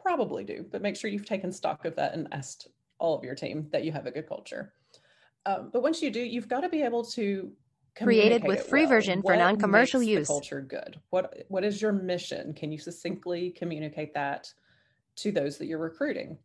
probably 0.00 0.44
do 0.44 0.64
but 0.70 0.82
make 0.82 0.96
sure 0.96 1.10
you've 1.10 1.26
taken 1.26 1.52
stock 1.52 1.84
of 1.84 1.94
that 1.96 2.14
and 2.14 2.28
asked 2.32 2.68
all 2.98 3.16
of 3.16 3.24
your 3.24 3.34
team 3.34 3.68
that 3.72 3.84
you 3.84 3.92
have 3.92 4.06
a 4.06 4.10
good 4.10 4.28
culture 4.28 4.72
um, 5.46 5.70
but 5.72 5.82
once 5.82 6.00
you 6.00 6.10
do 6.10 6.20
you've 6.20 6.48
got 6.48 6.60
to 6.60 6.68
be 6.68 6.82
able 6.82 7.04
to 7.04 7.50
Created 7.96 8.42
with 8.44 8.66
free 8.66 8.82
well. 8.82 8.90
version 8.90 9.22
for 9.22 9.32
What 9.32 9.38
non-commercial 9.38 10.00
makes 10.00 10.08
the 10.08 10.18
use. 10.18 10.26
culture 10.26 10.60
good. 10.60 11.00
What 11.10 11.44
what 11.48 11.64
is 11.64 11.80
your 11.80 11.92
mission? 11.92 12.52
Can 12.52 12.72
you 12.72 12.78
succinctly 12.78 13.50
communicate 13.50 14.12
that 14.14 14.52
to 15.16 15.30
those 15.30 15.58
that 15.58 15.66
you're 15.66 15.78
recruiting? 15.78 16.36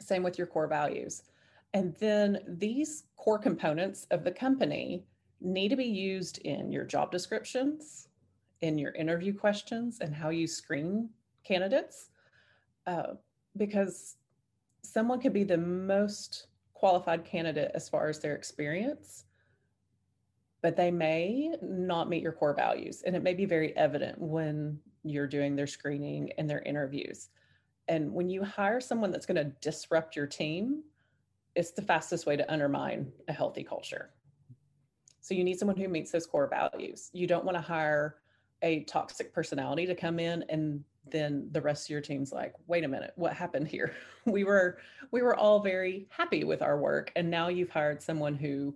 Same 0.00 0.24
with 0.24 0.36
your 0.36 0.48
core 0.48 0.66
values. 0.66 1.22
And 1.74 1.94
then 2.00 2.40
these 2.48 3.04
core 3.16 3.38
components 3.38 4.06
of 4.10 4.24
the 4.24 4.32
company 4.32 5.04
need 5.40 5.68
to 5.68 5.76
be 5.76 5.84
used 5.84 6.38
in 6.38 6.72
your 6.72 6.84
job 6.84 7.12
descriptions, 7.12 8.08
in 8.60 8.78
your 8.78 8.92
interview 8.92 9.32
questions, 9.32 9.98
and 10.00 10.14
how 10.14 10.30
you 10.30 10.46
screen 10.46 11.10
candidates. 11.44 12.10
Uh, 12.86 13.14
because 13.56 14.16
someone 14.82 15.20
could 15.20 15.32
be 15.32 15.44
the 15.44 15.56
most 15.56 16.48
qualified 16.74 17.24
candidate 17.24 17.70
as 17.74 17.88
far 17.88 18.08
as 18.08 18.18
their 18.18 18.34
experience, 18.34 19.24
but 20.64 20.76
they 20.76 20.90
may 20.90 21.54
not 21.60 22.08
meet 22.08 22.22
your 22.22 22.32
core 22.32 22.54
values. 22.54 23.02
And 23.04 23.14
it 23.14 23.22
may 23.22 23.34
be 23.34 23.44
very 23.44 23.76
evident 23.76 24.18
when 24.18 24.78
you're 25.02 25.26
doing 25.26 25.54
their 25.54 25.66
screening 25.66 26.32
and 26.38 26.48
their 26.48 26.62
interviews. 26.62 27.28
And 27.86 28.10
when 28.14 28.30
you 28.30 28.42
hire 28.42 28.80
someone 28.80 29.10
that's 29.10 29.26
going 29.26 29.36
to 29.36 29.52
disrupt 29.60 30.16
your 30.16 30.26
team, 30.26 30.82
it's 31.54 31.72
the 31.72 31.82
fastest 31.82 32.24
way 32.24 32.36
to 32.36 32.50
undermine 32.50 33.12
a 33.28 33.32
healthy 33.34 33.62
culture. 33.62 34.14
So 35.20 35.34
you 35.34 35.44
need 35.44 35.58
someone 35.58 35.76
who 35.76 35.86
meets 35.86 36.10
those 36.10 36.24
core 36.24 36.48
values. 36.48 37.10
You 37.12 37.26
don't 37.26 37.44
want 37.44 37.58
to 37.58 37.62
hire 37.62 38.16
a 38.62 38.84
toxic 38.84 39.34
personality 39.34 39.84
to 39.84 39.94
come 39.94 40.18
in 40.18 40.46
and 40.48 40.82
then 41.12 41.46
the 41.52 41.60
rest 41.60 41.84
of 41.84 41.90
your 41.90 42.00
team's 42.00 42.32
like, 42.32 42.54
wait 42.68 42.84
a 42.84 42.88
minute, 42.88 43.12
what 43.16 43.34
happened 43.34 43.68
here? 43.68 43.94
We 44.24 44.44
were 44.44 44.78
we 45.10 45.20
were 45.20 45.36
all 45.36 45.60
very 45.60 46.06
happy 46.08 46.44
with 46.44 46.62
our 46.62 46.78
work 46.78 47.12
and 47.16 47.30
now 47.30 47.48
you've 47.48 47.68
hired 47.68 48.02
someone 48.02 48.34
who 48.34 48.74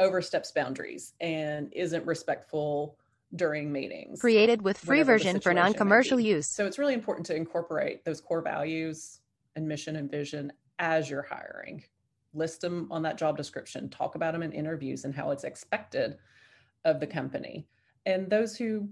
oversteps 0.00 0.52
boundaries 0.52 1.12
and 1.20 1.72
isn't 1.72 2.06
respectful 2.06 2.98
during 3.34 3.72
meetings. 3.72 4.20
Created 4.20 4.62
with 4.62 4.78
free 4.78 5.02
version 5.02 5.40
for 5.40 5.52
non-commercial 5.52 6.20
use. 6.20 6.46
So 6.46 6.66
it's 6.66 6.78
really 6.78 6.94
important 6.94 7.26
to 7.26 7.36
incorporate 7.36 8.04
those 8.04 8.20
core 8.20 8.42
values 8.42 9.20
and 9.56 9.66
mission 9.66 9.96
and 9.96 10.10
vision 10.10 10.52
as 10.78 11.08
you're 11.10 11.22
hiring. 11.22 11.84
List 12.32 12.60
them 12.60 12.88
on 12.90 13.02
that 13.02 13.18
job 13.18 13.36
description, 13.36 13.88
talk 13.88 14.14
about 14.14 14.32
them 14.32 14.42
in 14.42 14.52
interviews 14.52 15.04
and 15.04 15.14
how 15.14 15.30
it's 15.30 15.44
expected 15.44 16.18
of 16.84 17.00
the 17.00 17.06
company. 17.06 17.66
And 18.06 18.28
those 18.28 18.56
who 18.56 18.88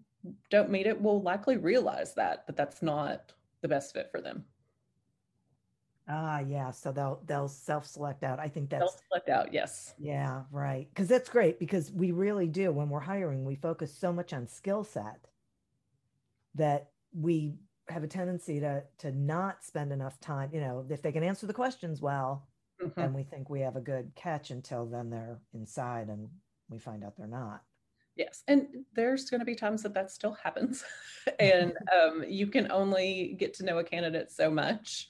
don't 0.50 0.70
meet 0.70 0.86
it 0.86 1.00
will 1.00 1.20
likely 1.20 1.56
realize 1.56 2.14
that 2.14 2.46
that 2.46 2.56
that's 2.56 2.82
not 2.82 3.32
the 3.60 3.68
best 3.68 3.92
fit 3.92 4.08
for 4.10 4.20
them. 4.20 4.44
Ah, 6.08 6.40
yeah. 6.40 6.70
So 6.70 6.92
they'll 6.92 7.22
they'll 7.26 7.48
self-select 7.48 8.24
out. 8.24 8.38
I 8.40 8.48
think 8.48 8.70
that's 8.70 8.80
They'll 8.94 9.00
select 9.08 9.28
out, 9.28 9.52
yes. 9.52 9.94
Yeah, 9.98 10.44
right. 10.50 10.88
Because 10.88 11.08
that's 11.08 11.28
great 11.28 11.58
because 11.58 11.92
we 11.92 12.10
really 12.12 12.48
do 12.48 12.72
when 12.72 12.88
we're 12.88 13.00
hiring, 13.00 13.44
we 13.44 13.54
focus 13.56 13.92
so 13.96 14.12
much 14.12 14.32
on 14.32 14.46
skill 14.48 14.84
set 14.84 15.28
that 16.54 16.90
we 17.12 17.54
have 17.88 18.02
a 18.04 18.08
tendency 18.08 18.60
to 18.60 18.84
to 18.98 19.12
not 19.12 19.64
spend 19.64 19.92
enough 19.92 20.20
time. 20.20 20.50
You 20.52 20.60
know, 20.60 20.86
if 20.88 21.02
they 21.02 21.12
can 21.12 21.22
answer 21.22 21.46
the 21.46 21.54
questions 21.54 22.00
well, 22.00 22.48
Mhm. 22.80 22.94
then 22.96 23.12
we 23.14 23.22
think 23.22 23.48
we 23.48 23.60
have 23.60 23.76
a 23.76 23.80
good 23.80 24.12
catch 24.14 24.50
until 24.50 24.86
then 24.86 25.10
they're 25.10 25.40
inside 25.52 26.08
and 26.08 26.30
we 26.68 26.78
find 26.78 27.04
out 27.04 27.16
they're 27.16 27.26
not. 27.26 27.64
Yes, 28.14 28.42
and 28.46 28.84
there's 28.92 29.30
going 29.30 29.40
to 29.40 29.46
be 29.46 29.54
times 29.54 29.82
that 29.84 29.94
that 29.94 30.10
still 30.10 30.34
happens, 30.34 30.84
and 31.38 31.76
um, 31.92 32.24
you 32.28 32.46
can 32.46 32.70
only 32.70 33.34
get 33.38 33.54
to 33.54 33.64
know 33.64 33.78
a 33.78 33.84
candidate 33.84 34.30
so 34.30 34.50
much 34.50 35.08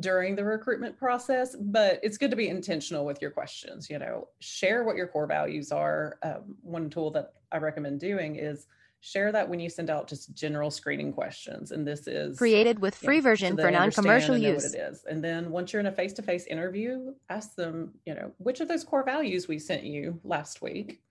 during 0.00 0.34
the 0.34 0.44
recruitment 0.44 0.96
process. 0.98 1.56
But 1.58 2.00
it's 2.02 2.18
good 2.18 2.30
to 2.30 2.36
be 2.36 2.48
intentional 2.48 3.04
with 3.04 3.22
your 3.22 3.30
questions. 3.30 3.88
You 3.88 3.98
know, 3.98 4.28
share 4.40 4.84
what 4.84 4.96
your 4.96 5.06
core 5.06 5.26
values 5.26 5.72
are. 5.72 6.18
Um, 6.22 6.56
one 6.62 6.90
tool 6.90 7.10
that 7.12 7.34
I 7.52 7.58
recommend 7.58 8.00
doing 8.00 8.36
is 8.36 8.66
share 9.00 9.30
that 9.32 9.46
when 9.46 9.60
you 9.60 9.68
send 9.68 9.90
out 9.90 10.08
just 10.08 10.34
general 10.34 10.70
screening 10.70 11.12
questions, 11.12 11.72
and 11.72 11.86
this 11.86 12.06
is 12.06 12.38
Created 12.38 12.78
with 12.78 13.00
you 13.02 13.06
free 13.06 13.18
know, 13.18 13.22
version 13.22 13.54
they 13.54 13.62
for 13.62 13.70
non-commercial 13.70 14.36
use. 14.36 14.72
It 14.72 14.78
is, 14.78 15.04
and 15.04 15.22
then 15.22 15.50
once 15.50 15.72
you're 15.72 15.80
in 15.80 15.86
a 15.86 15.92
face-to-face 15.92 16.46
interview, 16.46 17.12
ask 17.28 17.54
them, 17.54 17.92
you 18.06 18.14
know, 18.14 18.32
which 18.38 18.60
of 18.60 18.68
those 18.68 18.82
core 18.82 19.04
values 19.04 19.46
we 19.46 19.58
sent 19.58 19.84
you 19.84 20.18
last 20.24 20.62
week 20.62 21.02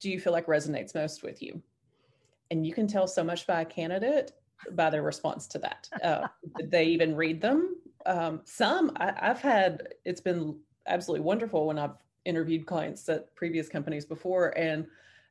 do 0.00 0.10
you 0.10 0.18
feel 0.18 0.32
like 0.32 0.46
resonates 0.46 0.94
most 0.94 1.22
with 1.22 1.42
you? 1.42 1.62
And 2.50 2.66
you 2.66 2.72
can 2.72 2.86
tell 2.86 3.06
so 3.06 3.22
much 3.22 3.46
by 3.46 3.60
a 3.60 3.64
candidate 3.64 4.32
by 4.72 4.90
their 4.90 5.02
response 5.02 5.46
to 5.48 5.58
that. 5.60 5.88
Uh, 6.02 6.26
did 6.58 6.70
they 6.70 6.84
even 6.84 7.14
read 7.14 7.40
them? 7.40 7.76
Um, 8.06 8.40
some 8.44 8.92
I, 8.96 9.12
I've 9.20 9.40
had. 9.40 9.94
It's 10.04 10.20
been 10.20 10.58
absolutely 10.86 11.24
wonderful 11.24 11.66
when 11.66 11.78
I've 11.78 11.96
interviewed 12.24 12.66
clients 12.66 13.08
at 13.08 13.34
previous 13.34 13.68
companies 13.68 14.04
before, 14.04 14.56
and 14.58 14.86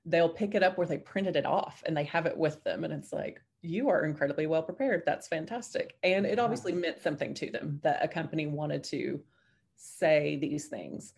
they'll 0.05 0.29
pick 0.29 0.55
it 0.55 0.63
up 0.63 0.77
where 0.77 0.88
they 0.88 0.97
printed 0.97 1.36
it 1.36 1.45
off 1.45 1.84
and 1.86 1.95
they 1.95 2.05
have 2.05 2.25
it 2.25 2.38
with 2.38 2.63
them, 2.63 2.84
and 2.84 2.93
it's 2.93 3.13
like 3.13 3.41
you 3.62 3.89
are 3.89 4.05
incredibly 4.05 4.47
well 4.47 4.63
prepared. 4.63 5.03
That's 5.05 5.27
fantastic. 5.27 5.97
And 6.03 6.25
it 6.25 6.39
obviously 6.39 6.71
meant 6.71 7.01
something 7.01 7.34
to 7.36 7.51
them 7.51 7.79
that 7.84 8.03
a 8.03 8.08
company 8.08 8.47
wanted 8.47 8.84
to 8.86 9.21
say 9.75 10.38
these 10.38 10.67
things. 10.67 11.13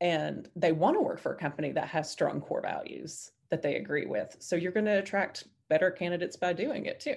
And 0.00 0.48
they 0.56 0.72
want 0.72 0.96
to 0.96 1.00
work 1.00 1.20
for 1.20 1.32
a 1.32 1.38
company 1.38 1.72
that 1.72 1.88
has 1.88 2.10
strong 2.10 2.40
core 2.40 2.62
values 2.62 3.32
that 3.50 3.62
they 3.62 3.76
agree 3.76 4.06
with. 4.06 4.36
So 4.38 4.56
you're 4.56 4.72
going 4.72 4.86
to 4.86 4.98
attract 4.98 5.44
better 5.68 5.90
candidates 5.90 6.36
by 6.36 6.52
doing 6.52 6.86
it 6.86 7.00
too. 7.00 7.16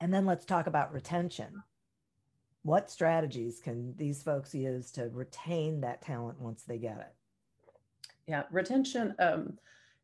And 0.00 0.12
then 0.12 0.26
let's 0.26 0.44
talk 0.44 0.66
about 0.66 0.92
retention. 0.92 1.62
What 2.66 2.90
strategies 2.90 3.60
can 3.60 3.94
these 3.96 4.24
folks 4.24 4.52
use 4.52 4.90
to 4.92 5.08
retain 5.12 5.80
that 5.82 6.02
talent 6.02 6.40
once 6.40 6.64
they 6.64 6.78
get 6.78 6.98
it? 6.98 7.14
Yeah, 8.26 8.42
retention, 8.50 9.14
um, 9.20 9.56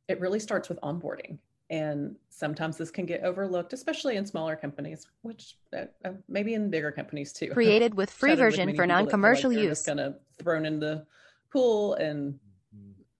it 0.07 0.20
really 0.20 0.38
starts 0.38 0.68
with 0.68 0.81
onboarding. 0.81 1.38
And 1.70 2.14
sometimes 2.29 2.77
this 2.77 2.92
can 2.92 3.05
get 3.05 3.25
overlooked, 3.25 3.72
especially 3.72 4.14
in 4.14 4.25
smaller 4.25 4.55
companies, 4.55 5.09
which 5.22 5.57
uh, 5.77 5.87
uh, 6.05 6.12
maybe 6.29 6.55
in 6.55 6.70
bigger 6.70 6.92
companies 6.92 7.33
too. 7.33 7.48
Created 7.48 7.94
with 7.94 8.11
free 8.11 8.31
Chatted 8.37 8.44
with 8.44 8.53
version 8.53 8.68
for 8.68 8.72
people 8.75 8.87
that 8.87 8.87
feel 8.87 8.96
like 8.96 9.05
non-commercial 9.07 9.51
they're 9.51 9.64
use. 9.64 9.79
Just 9.79 9.87
kind 9.87 9.98
of 9.98 10.14
thrown 10.38 10.64
in 10.64 10.79
the 10.79 11.05
pool 11.51 11.94
and 11.94 12.38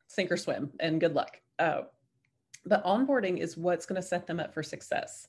sink 0.07 0.31
or 0.31 0.37
swim, 0.37 0.70
and 0.78 1.00
good 1.00 1.14
luck. 1.14 1.40
Uh, 1.59 1.81
but 2.64 2.85
onboarding 2.85 3.38
is 3.38 3.57
what's 3.57 3.87
going 3.87 4.00
to 4.00 4.07
set 4.07 4.28
them 4.28 4.38
up 4.38 4.55
for 4.55 4.62
success. 4.62 5.26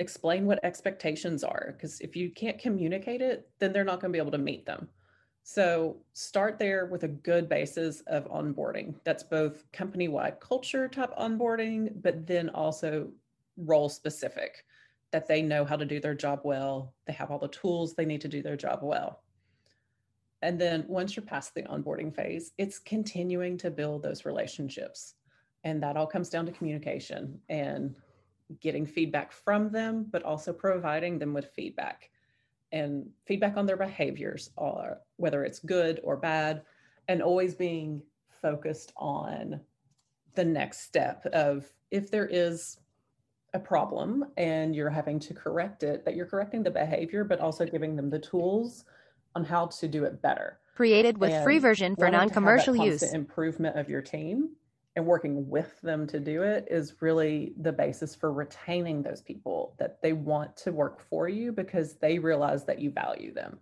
Explain 0.00 0.46
what 0.46 0.64
expectations 0.64 1.42
are, 1.42 1.74
because 1.76 2.00
if 2.00 2.14
you 2.14 2.30
can't 2.30 2.58
communicate 2.58 3.20
it, 3.20 3.48
then 3.58 3.72
they're 3.72 3.84
not 3.84 4.00
going 4.00 4.12
to 4.12 4.16
be 4.16 4.20
able 4.20 4.30
to 4.30 4.38
meet 4.38 4.64
them. 4.64 4.88
So 5.42 5.96
start 6.12 6.58
there 6.58 6.86
with 6.86 7.04
a 7.04 7.08
good 7.08 7.48
basis 7.48 8.02
of 8.06 8.28
onboarding. 8.30 8.94
That's 9.04 9.22
both 9.22 9.64
company 9.72 10.06
wide 10.06 10.40
culture 10.40 10.88
type 10.88 11.16
onboarding, 11.16 12.02
but 12.02 12.26
then 12.26 12.50
also 12.50 13.08
role 13.56 13.88
specific, 13.88 14.64
that 15.10 15.26
they 15.26 15.42
know 15.42 15.64
how 15.64 15.74
to 15.74 15.86
do 15.86 16.00
their 16.00 16.14
job 16.14 16.42
well. 16.44 16.94
They 17.06 17.14
have 17.14 17.30
all 17.30 17.38
the 17.38 17.48
tools 17.48 17.94
they 17.94 18.04
need 18.04 18.20
to 18.20 18.28
do 18.28 18.42
their 18.42 18.56
job 18.56 18.80
well. 18.82 19.22
And 20.42 20.60
then 20.60 20.84
once 20.86 21.16
you're 21.16 21.24
past 21.24 21.54
the 21.54 21.62
onboarding 21.62 22.14
phase, 22.14 22.52
it's 22.58 22.78
continuing 22.78 23.56
to 23.58 23.70
build 23.70 24.02
those 24.02 24.24
relationships. 24.24 25.14
And 25.64 25.82
that 25.82 25.96
all 25.96 26.06
comes 26.06 26.28
down 26.28 26.46
to 26.46 26.52
communication 26.52 27.40
and 27.48 27.96
getting 28.60 28.86
feedback 28.86 29.32
from 29.32 29.70
them, 29.70 30.06
but 30.10 30.22
also 30.22 30.52
providing 30.52 31.18
them 31.18 31.34
with 31.34 31.50
feedback 31.54 32.10
and 32.72 33.08
feedback 33.26 33.56
on 33.56 33.66
their 33.66 33.76
behaviors, 33.76 34.50
or 34.56 34.98
whether 35.16 35.44
it's 35.44 35.58
good 35.58 36.00
or 36.02 36.16
bad, 36.16 36.62
and 37.08 37.22
always 37.22 37.54
being 37.54 38.02
focused 38.42 38.92
on 38.96 39.60
the 40.34 40.44
next 40.44 40.82
step 40.82 41.24
of 41.26 41.66
if 41.90 42.10
there 42.10 42.26
is 42.26 42.78
a 43.54 43.58
problem 43.58 44.26
and 44.36 44.76
you're 44.76 44.90
having 44.90 45.18
to 45.18 45.32
correct 45.32 45.82
it, 45.82 46.04
that 46.04 46.14
you're 46.14 46.26
correcting 46.26 46.62
the 46.62 46.70
behavior, 46.70 47.24
but 47.24 47.40
also 47.40 47.64
giving 47.64 47.96
them 47.96 48.10
the 48.10 48.18
tools 48.18 48.84
on 49.34 49.44
how 49.44 49.66
to 49.66 49.88
do 49.88 50.04
it 50.04 50.20
better. 50.20 50.58
Created 50.76 51.18
with 51.18 51.42
free 51.42 51.58
version 51.58 51.96
for 51.96 52.04
wanting 52.04 52.12
to 52.12 52.18
have 52.18 52.28
that 52.28 52.34
non-commercial 52.34 52.76
use. 52.76 53.02
Improvement 53.14 53.78
of 53.78 53.88
your 53.88 54.02
team 54.02 54.50
and 54.98 55.06
working 55.06 55.48
with 55.48 55.80
them 55.80 56.08
to 56.08 56.18
do 56.18 56.42
it 56.42 56.66
is 56.68 57.00
really 57.00 57.54
the 57.60 57.72
basis 57.72 58.16
for 58.16 58.32
retaining 58.32 59.00
those 59.00 59.22
people 59.22 59.76
that 59.78 60.02
they 60.02 60.12
want 60.12 60.56
to 60.56 60.72
work 60.72 61.00
for 61.08 61.28
you 61.28 61.52
because 61.52 61.94
they 61.94 62.18
realize 62.18 62.64
that 62.64 62.80
you 62.80 62.90
value 62.90 63.32
them. 63.32 63.60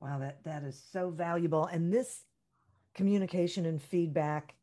Wow, 0.00 0.20
that 0.20 0.42
that 0.44 0.62
is 0.62 0.82
so 0.90 1.10
valuable. 1.10 1.66
And 1.66 1.92
this 1.92 2.22
communication 2.94 3.66
and 3.66 3.80
feedback 3.80 4.54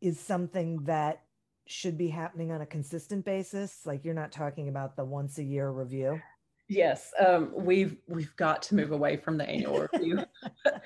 is 0.00 0.18
something 0.18 0.84
that 0.84 1.20
should 1.66 1.98
be 1.98 2.08
happening 2.08 2.50
on 2.50 2.62
a 2.62 2.66
consistent 2.66 3.26
basis. 3.26 3.84
Like 3.84 4.06
you're 4.06 4.14
not 4.14 4.32
talking 4.32 4.70
about 4.70 4.96
the 4.96 5.04
once 5.04 5.36
a 5.36 5.44
year 5.44 5.70
review. 5.70 6.18
Yes, 6.66 7.12
um, 7.18 7.50
we've 7.54 7.98
we've 8.06 8.34
got 8.36 8.62
to 8.62 8.74
move 8.74 8.92
away 8.92 9.18
from 9.18 9.36
the 9.36 9.46
annual 9.46 9.86
review. 9.92 10.24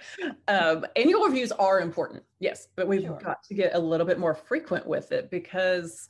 um, 0.48 0.84
annual 0.96 1.24
reviews 1.24 1.52
are 1.52 1.80
important, 1.80 2.22
yes, 2.40 2.68
but 2.76 2.86
we've 2.88 3.02
Sure. 3.02 3.18
got 3.22 3.42
to 3.44 3.54
get 3.54 3.74
a 3.74 3.78
little 3.78 4.06
bit 4.06 4.18
more 4.18 4.34
frequent 4.34 4.86
with 4.86 5.12
it 5.12 5.30
because 5.30 6.08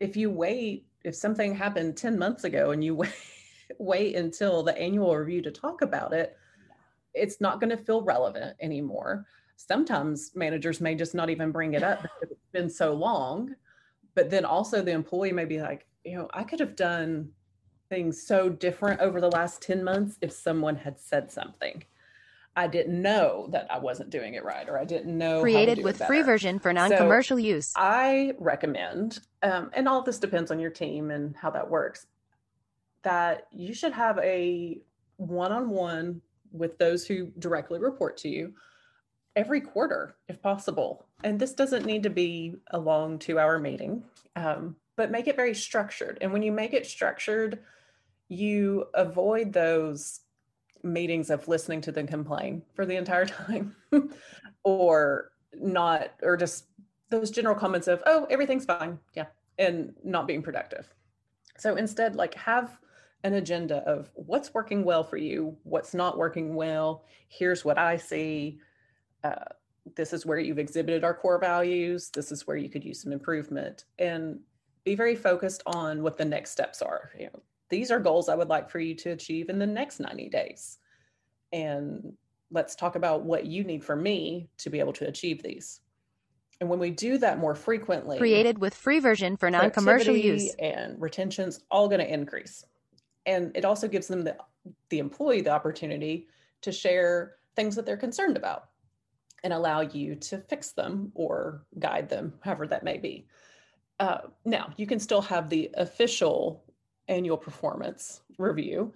if 0.00 0.16
you 0.16 0.30
wait, 0.30 0.86
if 1.04 1.14
something 1.14 1.54
happened 1.54 1.96
ten 1.96 2.18
months 2.18 2.44
ago 2.44 2.70
and 2.70 2.82
you 2.84 2.94
wait 2.94 3.12
wait 3.78 4.16
until 4.16 4.62
the 4.62 4.76
annual 4.78 5.16
review 5.16 5.42
to 5.42 5.50
talk 5.50 5.82
about 5.82 6.12
it, 6.12 6.36
it's 7.14 7.40
not 7.40 7.60
going 7.60 7.70
to 7.70 7.76
feel 7.76 8.02
relevant 8.02 8.56
anymore. 8.60 9.26
sometimes 9.56 10.32
managers 10.34 10.80
may 10.80 10.94
just 10.94 11.14
not 11.14 11.30
even 11.30 11.52
bring 11.52 11.74
it 11.74 11.82
up 11.82 12.02
because 12.02 12.32
it's 12.32 12.46
been 12.52 12.68
so 12.68 12.92
long. 12.92 13.54
But 14.14 14.30
then 14.30 14.44
also 14.44 14.82
the 14.82 14.92
employee 14.92 15.32
may 15.32 15.44
be 15.44 15.60
like, 15.60 15.86
you 16.04 16.16
know, 16.16 16.28
I 16.34 16.44
could 16.44 16.60
have 16.60 16.76
done 16.76 17.30
things 17.88 18.26
so 18.26 18.48
different 18.48 19.00
over 19.00 19.20
the 19.20 19.30
last 19.30 19.62
10 19.62 19.82
months 19.84 20.18
if 20.20 20.32
someone 20.32 20.76
had 20.76 20.98
said 20.98 21.30
something. 21.30 21.84
I 22.56 22.68
didn't 22.68 23.02
know 23.02 23.48
that 23.50 23.66
I 23.70 23.78
wasn't 23.78 24.10
doing 24.10 24.34
it 24.34 24.44
right, 24.44 24.68
or 24.68 24.78
I 24.78 24.84
didn't 24.84 25.16
know. 25.16 25.40
Created 25.40 25.82
with 25.82 26.00
free 26.04 26.22
version 26.22 26.58
for 26.58 26.72
non-commercial 26.72 27.36
so 27.36 27.42
use. 27.42 27.72
I 27.74 28.34
recommend, 28.38 29.18
um, 29.42 29.70
and 29.72 29.88
all 29.88 29.98
of 29.98 30.04
this 30.04 30.18
depends 30.18 30.50
on 30.50 30.60
your 30.60 30.70
team 30.70 31.10
and 31.10 31.34
how 31.36 31.50
that 31.50 31.68
works, 31.68 32.06
that 33.02 33.48
you 33.50 33.74
should 33.74 33.92
have 33.92 34.18
a 34.18 34.80
one-on-one 35.16 36.20
with 36.52 36.78
those 36.78 37.06
who 37.06 37.32
directly 37.38 37.80
report 37.80 38.16
to 38.18 38.28
you 38.28 38.54
every 39.34 39.60
quarter, 39.60 40.14
if 40.28 40.40
possible. 40.40 41.04
And 41.24 41.40
this 41.40 41.54
doesn't 41.54 41.84
need 41.84 42.04
to 42.04 42.10
be 42.10 42.54
a 42.70 42.78
long 42.78 43.18
two-hour 43.18 43.58
meeting, 43.58 44.04
um, 44.36 44.76
but 44.96 45.10
make 45.10 45.26
it 45.26 45.34
very 45.34 45.54
structured. 45.54 46.18
And 46.20 46.32
when 46.32 46.42
you 46.42 46.52
make 46.52 46.72
it 46.72 46.86
structured, 46.86 47.58
you 48.28 48.86
avoid 48.94 49.52
those 49.52 50.20
meetings 50.84 51.30
of 51.30 51.48
listening 51.48 51.80
to 51.80 51.92
them 51.92 52.06
complain 52.06 52.62
for 52.74 52.86
the 52.86 52.96
entire 52.96 53.26
time 53.46 53.74
or 54.64 55.32
not 55.54 56.12
or 56.22 56.36
just 56.36 56.66
those 57.10 57.30
general 57.30 57.54
comments 57.54 57.88
of 57.88 58.02
oh 58.06 58.26
everything's 58.30 58.64
fine. 58.64 58.98
Yeah. 59.14 59.26
And 59.58 59.94
not 60.02 60.26
being 60.26 60.42
productive. 60.42 60.92
So 61.58 61.76
instead 61.76 62.16
like 62.16 62.34
have 62.34 62.78
an 63.22 63.34
agenda 63.34 63.76
of 63.86 64.10
what's 64.14 64.52
working 64.52 64.84
well 64.84 65.02
for 65.02 65.16
you 65.16 65.56
what's 65.62 65.94
not 65.94 66.18
working 66.18 66.54
well 66.54 67.06
here's 67.28 67.64
what 67.64 67.78
i 67.78 67.96
see 67.96 68.58
uh, 69.22 69.46
this 69.96 70.12
is 70.12 70.26
where 70.26 70.38
you've 70.38 70.58
exhibited 70.58 71.04
our 71.04 71.14
core 71.14 71.38
values 71.38 72.10
this 72.10 72.30
is 72.30 72.46
where 72.46 72.58
you 72.58 72.68
could 72.68 72.84
use 72.84 73.00
some 73.00 73.12
improvement 73.12 73.84
and 73.98 74.40
be 74.84 74.94
very 74.94 75.16
focused 75.16 75.62
on 75.66 76.02
what 76.02 76.16
the 76.16 76.24
next 76.24 76.50
steps 76.50 76.82
are. 76.82 77.10
You 77.18 77.26
know 77.26 77.42
these 77.68 77.90
are 77.90 78.00
goals 78.00 78.28
I 78.28 78.34
would 78.34 78.48
like 78.48 78.70
for 78.70 78.78
you 78.78 78.94
to 78.96 79.10
achieve 79.10 79.48
in 79.48 79.58
the 79.58 79.66
next 79.66 80.00
90 80.00 80.28
days. 80.28 80.78
And 81.52 82.14
let's 82.50 82.74
talk 82.74 82.96
about 82.96 83.24
what 83.24 83.46
you 83.46 83.64
need 83.64 83.84
from 83.84 84.02
me 84.02 84.48
to 84.58 84.70
be 84.70 84.80
able 84.80 84.92
to 84.94 85.06
achieve 85.06 85.42
these. 85.42 85.80
And 86.60 86.70
when 86.70 86.78
we 86.78 86.90
do 86.90 87.18
that 87.18 87.38
more 87.38 87.54
frequently, 87.54 88.16
created 88.16 88.58
with 88.58 88.74
free 88.74 89.00
version 89.00 89.36
for 89.36 89.50
non-commercial 89.50 90.16
use 90.16 90.54
and 90.58 91.00
retention's 91.00 91.60
all 91.70 91.88
going 91.88 92.00
to 92.00 92.12
increase. 92.12 92.64
And 93.26 93.56
it 93.56 93.64
also 93.64 93.88
gives 93.88 94.06
them 94.06 94.22
the 94.22 94.36
the 94.88 94.98
employee 94.98 95.42
the 95.42 95.50
opportunity 95.50 96.28
to 96.62 96.72
share 96.72 97.34
things 97.56 97.74
that 97.76 97.84
they're 97.84 97.96
concerned 97.96 98.36
about 98.36 98.68
and 99.42 99.52
allow 99.52 99.82
you 99.82 100.14
to 100.14 100.38
fix 100.38 100.72
them 100.72 101.12
or 101.14 101.64
guide 101.78 102.08
them, 102.08 102.32
however 102.40 102.66
that 102.66 102.82
may 102.82 102.96
be. 102.96 103.26
Uh, 104.00 104.18
now, 104.44 104.72
you 104.76 104.86
can 104.86 104.98
still 104.98 105.20
have 105.20 105.50
the 105.50 105.70
official 105.74 106.64
annual 107.08 107.36
performance 107.36 108.22
review. 108.38 108.92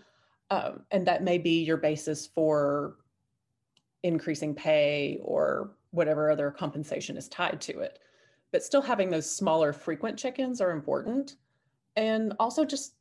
Um, 0.50 0.84
and 0.90 1.06
that 1.06 1.22
may 1.22 1.38
be 1.38 1.62
your 1.62 1.76
basis 1.76 2.26
for 2.26 2.96
increasing 4.02 4.54
pay 4.54 5.18
or 5.22 5.70
whatever 5.90 6.30
other 6.30 6.50
compensation 6.50 7.16
is 7.16 7.28
tied 7.28 7.60
to 7.62 7.80
it. 7.80 7.98
But 8.52 8.62
still 8.62 8.82
having 8.82 9.10
those 9.10 9.30
smaller 9.30 9.72
frequent 9.72 10.18
check 10.18 10.38
ins 10.38 10.60
are 10.60 10.70
important. 10.70 11.36
And 11.96 12.32
also 12.38 12.64
just 12.64 12.94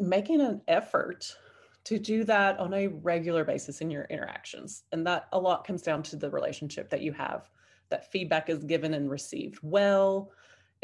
making 0.00 0.40
an 0.40 0.62
effort 0.68 1.36
to 1.84 1.98
do 1.98 2.24
that 2.24 2.58
on 2.58 2.72
a 2.72 2.86
regular 2.86 3.44
basis 3.44 3.80
in 3.80 3.90
your 3.90 4.04
interactions. 4.04 4.84
And 4.92 5.06
that 5.06 5.28
a 5.32 5.38
lot 5.38 5.66
comes 5.66 5.82
down 5.82 6.02
to 6.04 6.16
the 6.16 6.30
relationship 6.30 6.88
that 6.90 7.02
you 7.02 7.12
have, 7.12 7.50
that 7.90 8.10
feedback 8.10 8.48
is 8.48 8.64
given 8.64 8.94
and 8.94 9.10
received 9.10 9.58
well, 9.62 10.30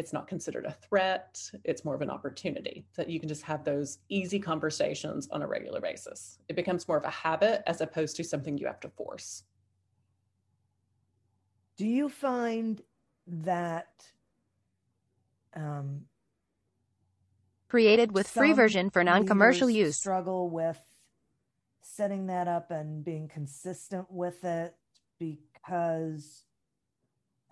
it's 0.00 0.14
not 0.14 0.26
considered 0.26 0.64
a 0.64 0.72
threat. 0.72 1.38
It's 1.62 1.84
more 1.84 1.94
of 1.94 2.00
an 2.00 2.08
opportunity 2.08 2.86
that 2.96 3.10
you 3.10 3.20
can 3.20 3.28
just 3.28 3.42
have 3.42 3.64
those 3.64 3.98
easy 4.08 4.38
conversations 4.38 5.28
on 5.30 5.42
a 5.42 5.46
regular 5.46 5.78
basis. 5.78 6.38
It 6.48 6.56
becomes 6.56 6.88
more 6.88 6.96
of 6.96 7.04
a 7.04 7.10
habit 7.10 7.62
as 7.66 7.82
opposed 7.82 8.16
to 8.16 8.24
something 8.24 8.56
you 8.56 8.66
have 8.66 8.80
to 8.80 8.88
force. 8.88 9.44
Do 11.76 11.86
you 11.86 12.08
find 12.08 12.80
that 13.26 13.90
um, 15.54 16.06
created 17.68 18.12
with 18.12 18.26
free 18.26 18.54
version 18.54 18.88
for 18.88 19.04
non-commercial 19.04 19.68
use. 19.68 19.98
struggle 19.98 20.48
with 20.48 20.80
setting 21.82 22.26
that 22.28 22.48
up 22.48 22.70
and 22.70 23.04
being 23.04 23.28
consistent 23.28 24.10
with 24.10 24.44
it 24.44 24.74
because 25.18 26.44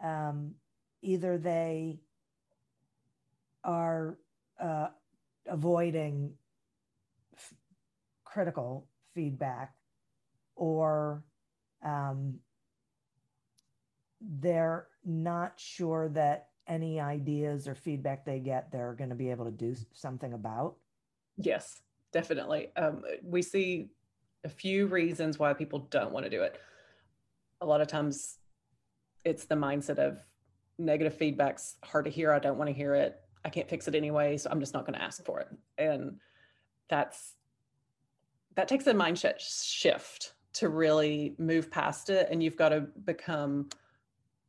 um, 0.02 0.54
either 1.02 1.36
they 1.36 2.00
are 3.68 4.18
uh, 4.58 4.88
avoiding 5.46 6.32
f- 7.36 7.54
critical 8.24 8.88
feedback 9.14 9.74
or 10.56 11.22
um, 11.84 12.38
they're 14.40 14.88
not 15.04 15.52
sure 15.56 16.08
that 16.08 16.48
any 16.66 16.98
ideas 16.98 17.68
or 17.68 17.74
feedback 17.74 18.24
they 18.24 18.38
get 18.38 18.72
they're 18.72 18.94
going 18.94 19.10
to 19.10 19.16
be 19.16 19.30
able 19.30 19.44
to 19.44 19.50
do 19.50 19.76
something 19.92 20.32
about? 20.32 20.76
Yes 21.36 21.82
definitely. 22.12 22.68
Um, 22.76 23.02
we 23.22 23.42
see 23.42 23.88
a 24.44 24.48
few 24.48 24.86
reasons 24.86 25.38
why 25.38 25.52
people 25.52 25.80
don't 25.90 26.10
want 26.12 26.24
to 26.24 26.30
do 26.30 26.42
it. 26.42 26.58
A 27.60 27.66
lot 27.66 27.80
of 27.80 27.88
times 27.88 28.38
it's 29.24 29.44
the 29.44 29.54
mindset 29.54 29.98
of 29.98 30.18
negative 30.78 31.14
feedback's 31.14 31.74
hard 31.82 32.04
to 32.04 32.10
hear 32.10 32.32
i 32.32 32.38
don't 32.38 32.56
want 32.56 32.68
to 32.68 32.72
hear 32.72 32.94
it 32.94 33.20
I 33.48 33.50
can't 33.50 33.66
fix 33.66 33.88
it 33.88 33.94
anyway, 33.94 34.36
so 34.36 34.50
I'm 34.50 34.60
just 34.60 34.74
not 34.74 34.84
going 34.84 34.98
to 34.98 35.02
ask 35.02 35.24
for 35.24 35.40
it. 35.40 35.48
And 35.78 36.18
that's 36.90 37.32
that 38.56 38.68
takes 38.68 38.86
a 38.86 38.92
mindset 38.92 39.40
shift 39.40 40.34
to 40.52 40.68
really 40.68 41.34
move 41.38 41.70
past 41.70 42.10
it 42.10 42.28
and 42.30 42.42
you've 42.42 42.56
got 42.56 42.70
to 42.70 42.80
become 42.80 43.70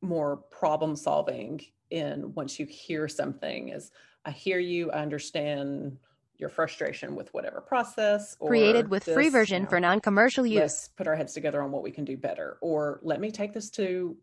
more 0.02 0.38
problem 0.52 0.98
solving 0.98 1.62
in 1.92 2.34
once 2.34 2.60
you 2.60 2.66
hear 2.66 3.08
something 3.08 3.70
is 3.70 3.92
I 4.26 4.32
hear 4.32 4.60
you, 4.60 4.92
I 4.92 5.02
understand 5.02 5.98
your 6.38 6.50
frustration 6.50 7.16
with 7.16 7.34
whatever 7.34 7.62
process 7.62 8.36
or 8.42 8.50
created 8.50 8.90
with 8.90 9.06
this, 9.06 9.14
free 9.14 9.30
version 9.30 9.62
you 9.62 9.64
know, 9.64 9.70
for 9.70 9.80
non-commercial 9.80 10.46
use. 10.46 10.60
Let's 10.60 10.88
put 10.90 11.08
our 11.08 11.16
heads 11.16 11.34
together 11.34 11.62
on 11.62 11.72
what 11.72 11.84
we 11.84 11.92
can 11.92 12.04
do 12.04 12.18
better 12.18 12.58
or 12.60 13.00
let 13.02 13.22
me 13.22 13.32
take 13.32 13.54
this 13.54 13.70
to 13.72 14.18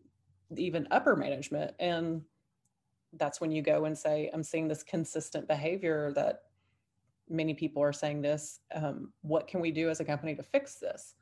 even 0.55 0.87
upper 0.91 1.17
management 1.17 1.75
and 1.79 2.23
that's 3.19 3.41
when 3.41 3.51
you 3.51 3.63
go 3.63 3.85
and 3.85 3.97
say, 3.97 4.31
I'm 4.33 4.43
seeing 4.43 4.69
this 4.69 4.83
consistent 4.83 5.49
behavior 5.49 6.13
that 6.15 6.43
many 7.29 7.55
people 7.55 7.83
are 7.83 7.93
saying 7.93 8.23
this. 8.23 8.61
Um, 8.75 9.13
what 9.23 9.49
can 9.49 9.61
we 9.61 9.71
do 9.71 9.91
as 9.91 10.01
a 10.01 10.05
company 10.05 10.35
to 10.35 10.43
fix 10.43 10.77
this? 10.77 11.15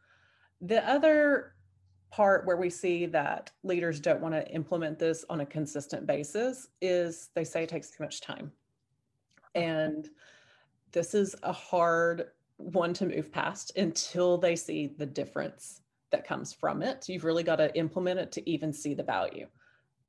The 0.61 0.87
other 0.89 1.55
part 2.11 2.47
where 2.47 2.57
we 2.57 2.71
see 2.71 3.07
that 3.07 3.51
leaders 3.65 3.99
don't 3.99 4.21
want 4.21 4.35
to 4.35 4.49
implement 4.53 4.99
this 4.99 5.25
on 5.29 5.41
a 5.41 5.47
consistent 5.47 6.07
basis 6.07 6.69
is 6.81 7.31
they 7.35 7.45
say 7.45 7.65
it 7.65 7.69
takes 7.69 7.91
too 7.91 8.05
much 8.05 8.21
time. 8.21 8.53
And 9.55 10.09
this 10.93 11.15
is 11.15 11.35
a 11.43 11.53
hard 11.53 12.29
one 12.57 12.95
to 12.95 13.07
move 13.07 13.33
past 13.33 13.77
until 13.77 14.39
they 14.39 14.55
see 14.55 14.95
the 14.97 15.07
difference 15.07 15.81
that 16.11 16.27
comes 16.27 16.53
from 16.53 16.83
it. 16.83 17.09
You've 17.09 17.25
really 17.25 17.43
got 17.43 17.57
to 17.57 17.77
implement 17.77 18.21
it 18.21 18.31
to 18.33 18.49
even 18.49 18.73
see 18.73 18.95
the 18.95 19.03
value. 19.03 19.49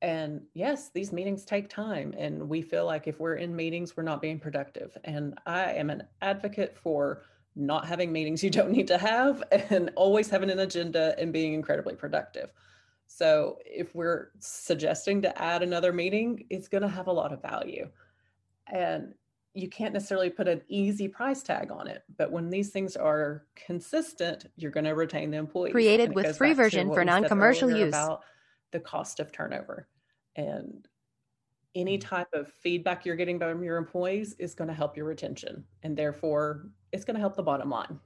And 0.02 0.42
yes, 0.54 0.90
these 0.90 1.12
meetings 1.12 1.44
take 1.44 1.68
time. 1.68 2.14
And 2.18 2.48
we 2.48 2.62
feel 2.62 2.84
like 2.84 3.06
if 3.06 3.18
we're 3.18 3.36
in 3.36 3.56
meetings, 3.56 3.96
we're 3.96 4.02
not 4.02 4.20
being 4.20 4.38
productive. 4.38 4.96
And 5.04 5.38
I 5.46 5.72
am 5.72 5.90
an 5.90 6.02
advocate 6.20 6.76
for 6.76 7.22
not 7.54 7.86
having 7.86 8.12
meetings 8.12 8.44
you 8.44 8.50
don't 8.50 8.70
need 8.70 8.86
to 8.88 8.98
have 8.98 9.42
and 9.70 9.90
always 9.96 10.28
having 10.28 10.50
an 10.50 10.58
agenda 10.58 11.14
and 11.18 11.32
being 11.32 11.54
incredibly 11.54 11.94
productive. 11.94 12.50
So 13.06 13.58
if 13.64 13.94
we're 13.94 14.30
suggesting 14.40 15.22
to 15.22 15.42
add 15.42 15.62
another 15.62 15.92
meeting, 15.92 16.44
it's 16.50 16.68
going 16.68 16.82
to 16.82 16.88
have 16.88 17.06
a 17.06 17.12
lot 17.12 17.32
of 17.32 17.40
value. 17.40 17.88
And 18.70 19.14
you 19.54 19.68
can't 19.68 19.94
necessarily 19.94 20.28
put 20.28 20.48
an 20.48 20.60
easy 20.68 21.08
price 21.08 21.42
tag 21.42 21.70
on 21.70 21.88
it, 21.88 22.02
but 22.18 22.30
when 22.30 22.50
these 22.50 22.70
things 22.70 22.94
are 22.94 23.46
consistent, 23.54 24.46
you're 24.56 24.70
going 24.70 24.84
to 24.84 24.90
retain 24.90 25.30
the 25.30 25.38
employee. 25.38 25.70
Created 25.70 26.14
with 26.14 26.36
free 26.36 26.52
version 26.52 26.92
for 26.92 27.04
non-commercial 27.04 27.74
use. 27.74 27.88
About 27.88 28.22
the 28.72 28.80
cost 28.80 29.20
of 29.20 29.32
turnover. 29.32 29.88
And 30.36 30.86
any 31.74 31.98
mm. 31.98 32.00
type 32.00 32.28
of 32.32 32.48
feedback 32.48 33.04
you're 33.04 33.16
getting 33.16 33.38
from 33.38 33.62
your 33.62 33.76
employees 33.76 34.34
is 34.38 34.54
going 34.54 34.68
to 34.68 34.74
help 34.74 34.96
your 34.96 35.06
retention. 35.06 35.64
And 35.82 35.96
therefore, 35.96 36.70
it's 36.92 37.04
going 37.04 37.14
to 37.14 37.20
help 37.20 37.36
the 37.36 37.42
bottom 37.42 37.70
line. 37.70 38.00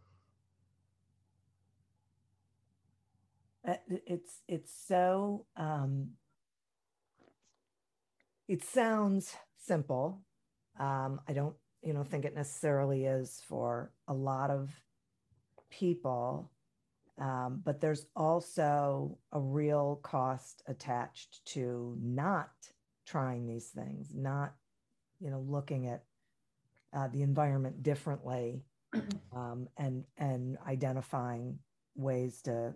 Uh, 3.66 3.74
it's 4.06 4.40
it's 4.48 4.72
so 4.86 5.44
um, 5.56 6.08
it 8.48 8.64
sounds 8.64 9.36
simple. 9.58 10.22
Um, 10.78 11.20
I 11.28 11.34
don't 11.34 11.54
you 11.82 11.92
know 11.92 12.02
think 12.02 12.24
it 12.24 12.34
necessarily 12.34 13.04
is 13.04 13.42
for 13.46 13.92
a 14.08 14.14
lot 14.14 14.50
of 14.50 14.70
people 15.70 16.50
Um, 17.20 17.60
but 17.64 17.80
there's 17.80 18.06
also 18.16 19.18
a 19.32 19.40
real 19.40 20.00
cost 20.02 20.62
attached 20.66 21.44
to 21.46 21.96
not 22.00 22.50
trying 23.06 23.46
these 23.46 23.68
things, 23.68 24.12
not, 24.14 24.54
you 25.20 25.30
know, 25.30 25.40
looking 25.40 25.86
at 25.88 26.04
uh, 26.96 27.08
the 27.08 27.22
environment 27.22 27.82
differently 27.82 28.64
um, 29.36 29.68
and 29.76 30.04
and 30.16 30.56
identifying 30.66 31.58
ways 31.94 32.40
to 32.42 32.74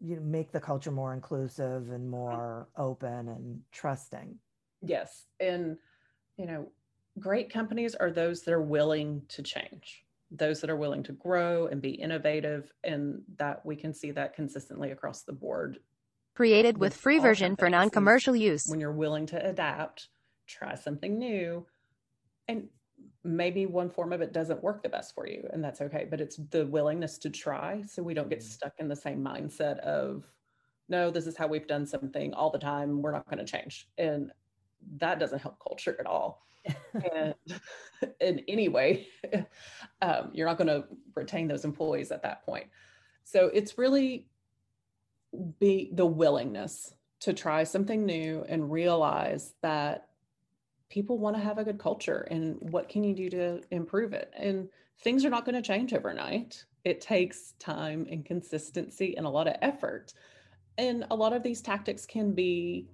you 0.00 0.16
know, 0.16 0.22
make 0.22 0.52
the 0.52 0.60
culture 0.60 0.90
more 0.90 1.14
inclusive 1.14 1.90
and 1.90 2.08
more 2.08 2.68
open 2.76 3.28
and 3.28 3.60
trusting. 3.72 4.36
Yes, 4.82 5.26
and 5.40 5.76
you 6.36 6.46
know, 6.46 6.70
great 7.18 7.52
companies 7.52 7.94
are 7.94 8.10
those 8.10 8.42
that 8.42 8.52
are 8.52 8.62
willing 8.62 9.22
to 9.28 9.42
change, 9.42 10.03
those 10.36 10.60
that 10.60 10.70
are 10.70 10.76
willing 10.76 11.02
to 11.04 11.12
grow 11.12 11.66
and 11.66 11.80
be 11.80 11.90
innovative, 11.90 12.72
and 12.82 13.22
that 13.38 13.64
we 13.64 13.76
can 13.76 13.94
see 13.94 14.10
that 14.12 14.34
consistently 14.34 14.90
across 14.90 15.22
the 15.22 15.32
board. 15.32 15.78
Created 16.34 16.76
with, 16.78 16.92
with 16.92 17.00
free 17.00 17.18
version 17.18 17.56
for 17.56 17.70
non-commercial 17.70 18.34
use. 18.34 18.66
When 18.66 18.80
you're 18.80 18.92
willing 18.92 19.26
to 19.26 19.46
adapt, 19.46 20.08
try 20.46 20.74
something 20.74 21.18
new, 21.18 21.66
and 22.48 22.68
maybe 23.24 23.66
one 23.66 23.88
form 23.88 24.12
of 24.12 24.20
it 24.20 24.32
doesn't 24.32 24.62
work 24.62 24.82
the 24.82 24.88
best 24.88 25.14
for 25.14 25.26
you 25.26 25.48
and 25.52 25.64
that's 25.64 25.80
okay 25.80 26.06
but 26.08 26.20
it's 26.20 26.36
the 26.50 26.66
willingness 26.66 27.16
to 27.16 27.30
try 27.30 27.82
so 27.82 28.02
we 28.02 28.12
don't 28.12 28.28
get 28.28 28.40
mm-hmm. 28.40 28.48
stuck 28.48 28.74
in 28.78 28.86
the 28.86 28.94
same 28.94 29.24
mindset 29.24 29.78
of 29.78 30.24
no 30.88 31.10
this 31.10 31.26
is 31.26 31.36
how 31.36 31.46
we've 31.46 31.66
done 31.66 31.86
something 31.86 32.34
all 32.34 32.50
the 32.50 32.58
time 32.58 33.00
we're 33.00 33.12
not 33.12 33.28
going 33.28 33.44
to 33.44 33.50
change 33.50 33.88
and 33.96 34.30
that 34.98 35.18
doesn't 35.18 35.40
help 35.40 35.58
culture 35.62 35.96
at 35.98 36.06
all. 36.06 36.42
And 36.94 37.34
in 38.20 38.40
any 38.48 38.68
way 38.68 39.08
um, 40.02 40.30
you're 40.32 40.46
not 40.46 40.56
going 40.56 40.68
to 40.68 40.84
retain 41.14 41.46
those 41.46 41.64
employees 41.64 42.10
at 42.10 42.22
that 42.22 42.44
point. 42.46 42.66
So 43.24 43.50
it's 43.52 43.76
really 43.76 44.28
be 45.58 45.90
the 45.92 46.06
willingness 46.06 46.94
to 47.20 47.32
try 47.32 47.64
something 47.64 48.04
new 48.06 48.44
and 48.48 48.70
realize 48.70 49.54
that 49.62 50.08
people 50.88 51.18
want 51.18 51.36
to 51.36 51.42
have 51.42 51.58
a 51.58 51.64
good 51.64 51.78
culture 51.78 52.26
and 52.30 52.56
what 52.60 52.88
can 52.88 53.02
you 53.02 53.14
do 53.14 53.28
to 53.30 53.60
improve 53.70 54.12
it? 54.12 54.32
And 54.36 54.68
things 55.00 55.24
are 55.24 55.30
not 55.30 55.44
going 55.44 55.60
to 55.60 55.62
change 55.62 55.92
overnight. 55.92 56.64
It 56.84 57.00
takes 57.00 57.54
time 57.58 58.06
and 58.10 58.24
consistency 58.24 59.16
and 59.16 59.26
a 59.26 59.30
lot 59.30 59.48
of 59.48 59.56
effort. 59.62 60.12
And 60.76 61.06
a 61.10 61.16
lot 61.16 61.32
of 61.32 61.42
these 61.42 61.62
tactics 61.62 62.04
can 62.06 62.32
be 62.32 62.88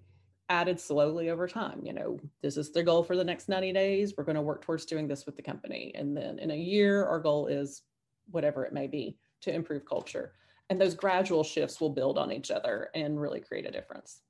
added 0.50 0.78
slowly 0.78 1.30
over 1.30 1.48
time 1.48 1.80
you 1.82 1.92
know 1.92 2.18
this 2.42 2.56
is 2.56 2.72
the 2.72 2.82
goal 2.82 3.02
for 3.02 3.16
the 3.16 3.24
next 3.24 3.48
90 3.48 3.72
days 3.72 4.14
we're 4.16 4.24
going 4.24 4.36
to 4.36 4.42
work 4.42 4.62
towards 4.62 4.84
doing 4.84 5.08
this 5.08 5.24
with 5.24 5.36
the 5.36 5.42
company 5.42 5.92
and 5.94 6.14
then 6.16 6.38
in 6.38 6.50
a 6.50 6.56
year 6.56 7.06
our 7.06 7.20
goal 7.20 7.46
is 7.46 7.82
whatever 8.30 8.64
it 8.64 8.72
may 8.72 8.86
be 8.86 9.16
to 9.40 9.54
improve 9.54 9.86
culture 9.86 10.32
and 10.68 10.80
those 10.80 10.94
gradual 10.94 11.42
shifts 11.42 11.80
will 11.80 11.90
build 11.90 12.18
on 12.18 12.30
each 12.30 12.50
other 12.50 12.90
and 12.94 13.20
really 13.20 13.40
create 13.40 13.66
a 13.66 13.70
difference 13.70 14.22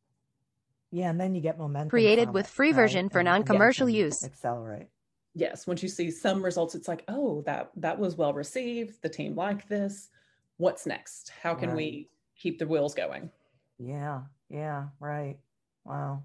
yeah, 0.93 1.11
and 1.11 1.21
then 1.21 1.35
you 1.35 1.41
get 1.41 1.59
momentum. 1.59 1.89
Created 1.89 2.33
with 2.33 2.47
it, 2.47 2.51
free 2.51 2.69
right? 2.69 2.77
version 2.77 3.09
for 3.09 3.23
non-commercial 3.23 3.89
use. 3.89 4.25
Accelerate. 4.25 4.89
Yes, 5.35 5.67
once 5.67 5.83
you 5.83 5.89
see 5.89 6.11
some 6.11 6.45
results, 6.45 6.75
it's 6.75 6.89
like, 6.89 7.05
oh, 7.07 7.43
that 7.47 7.71
that 7.77 7.99
was 7.99 8.17
well 8.17 8.35
received. 8.35 9.01
The 9.03 9.09
team 9.09 9.37
liked 9.37 9.69
this. 9.69 10.09
What's 10.57 10.87
next? 10.87 11.31
How 11.41 11.55
can 11.55 11.69
right. 11.69 11.77
we 11.77 12.09
keep 12.37 12.59
the 12.59 12.67
wheels 12.67 12.95
going? 12.95 13.31
Yeah, 13.79 14.23
yeah, 14.49 14.89
right. 14.99 15.39
Wow. 15.85 16.25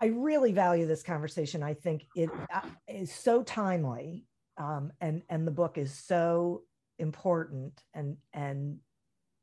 I 0.00 0.06
really 0.06 0.52
value 0.52 0.86
this 0.86 1.02
conversation. 1.02 1.62
I 1.62 1.74
think 1.74 2.06
it 2.14 2.28
uh, 2.52 2.60
so 3.06 3.42
timely, 3.42 4.26
um, 4.58 4.92
and 5.00 5.22
and 5.30 5.46
the 5.46 5.52
book 5.52 5.78
is 5.78 5.92
so 5.94 6.62
important 6.98 7.82
and 7.94 8.16
and 8.32 8.78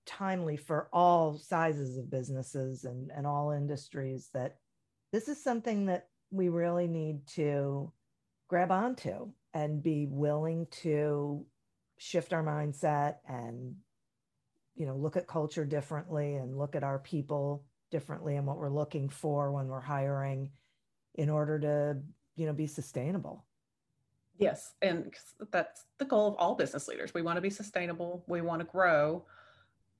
timely 0.06 0.58
for 0.58 0.90
all 0.92 1.38
sizes 1.38 1.98
of 1.98 2.12
businesses 2.12 2.84
and, 2.84 3.10
and 3.16 3.26
all 3.26 3.52
industries 3.52 4.30
that 4.34 4.58
this 5.12 5.28
is 5.28 5.42
something 5.42 5.86
that 5.86 6.08
we 6.30 6.50
really 6.50 6.88
need 6.88 7.26
to 7.28 7.92
grab 8.50 8.72
onto 8.72 9.32
and 9.54 9.82
be 9.82 10.08
willing 10.10 10.68
to 10.72 11.46
shift 11.98 12.34
our 12.34 12.44
mindset 12.44 13.18
and 13.28 13.76
you 14.76 14.86
know 14.86 14.96
look 14.96 15.16
at 15.16 15.28
culture 15.28 15.64
differently 15.64 16.36
and 16.36 16.58
look 16.58 16.76
at 16.76 16.84
our 16.84 17.00
people 17.00 17.64
differently 17.94 18.36
and 18.38 18.48
what 18.48 18.58
we're 18.58 18.70
looking 18.70 19.08
for 19.08 19.52
when 19.52 19.68
we're 19.68 19.80
hiring 19.80 20.50
in 21.14 21.30
order 21.30 21.60
to 21.60 21.98
you 22.36 22.48
know 22.48 22.52
be 22.52 22.68
sustainable. 22.68 23.46
Yes 24.40 24.74
and 24.82 25.14
that's 25.52 25.86
the 26.00 26.06
goal 26.06 26.28
of 26.28 26.36
all 26.38 26.56
business 26.56 26.88
leaders. 26.88 27.14
We 27.14 27.22
want 27.22 27.38
to 27.38 27.42
be 27.42 27.52
sustainable 27.52 28.24
we 28.28 28.42
want 28.42 28.62
to 28.62 28.66
grow 28.66 29.26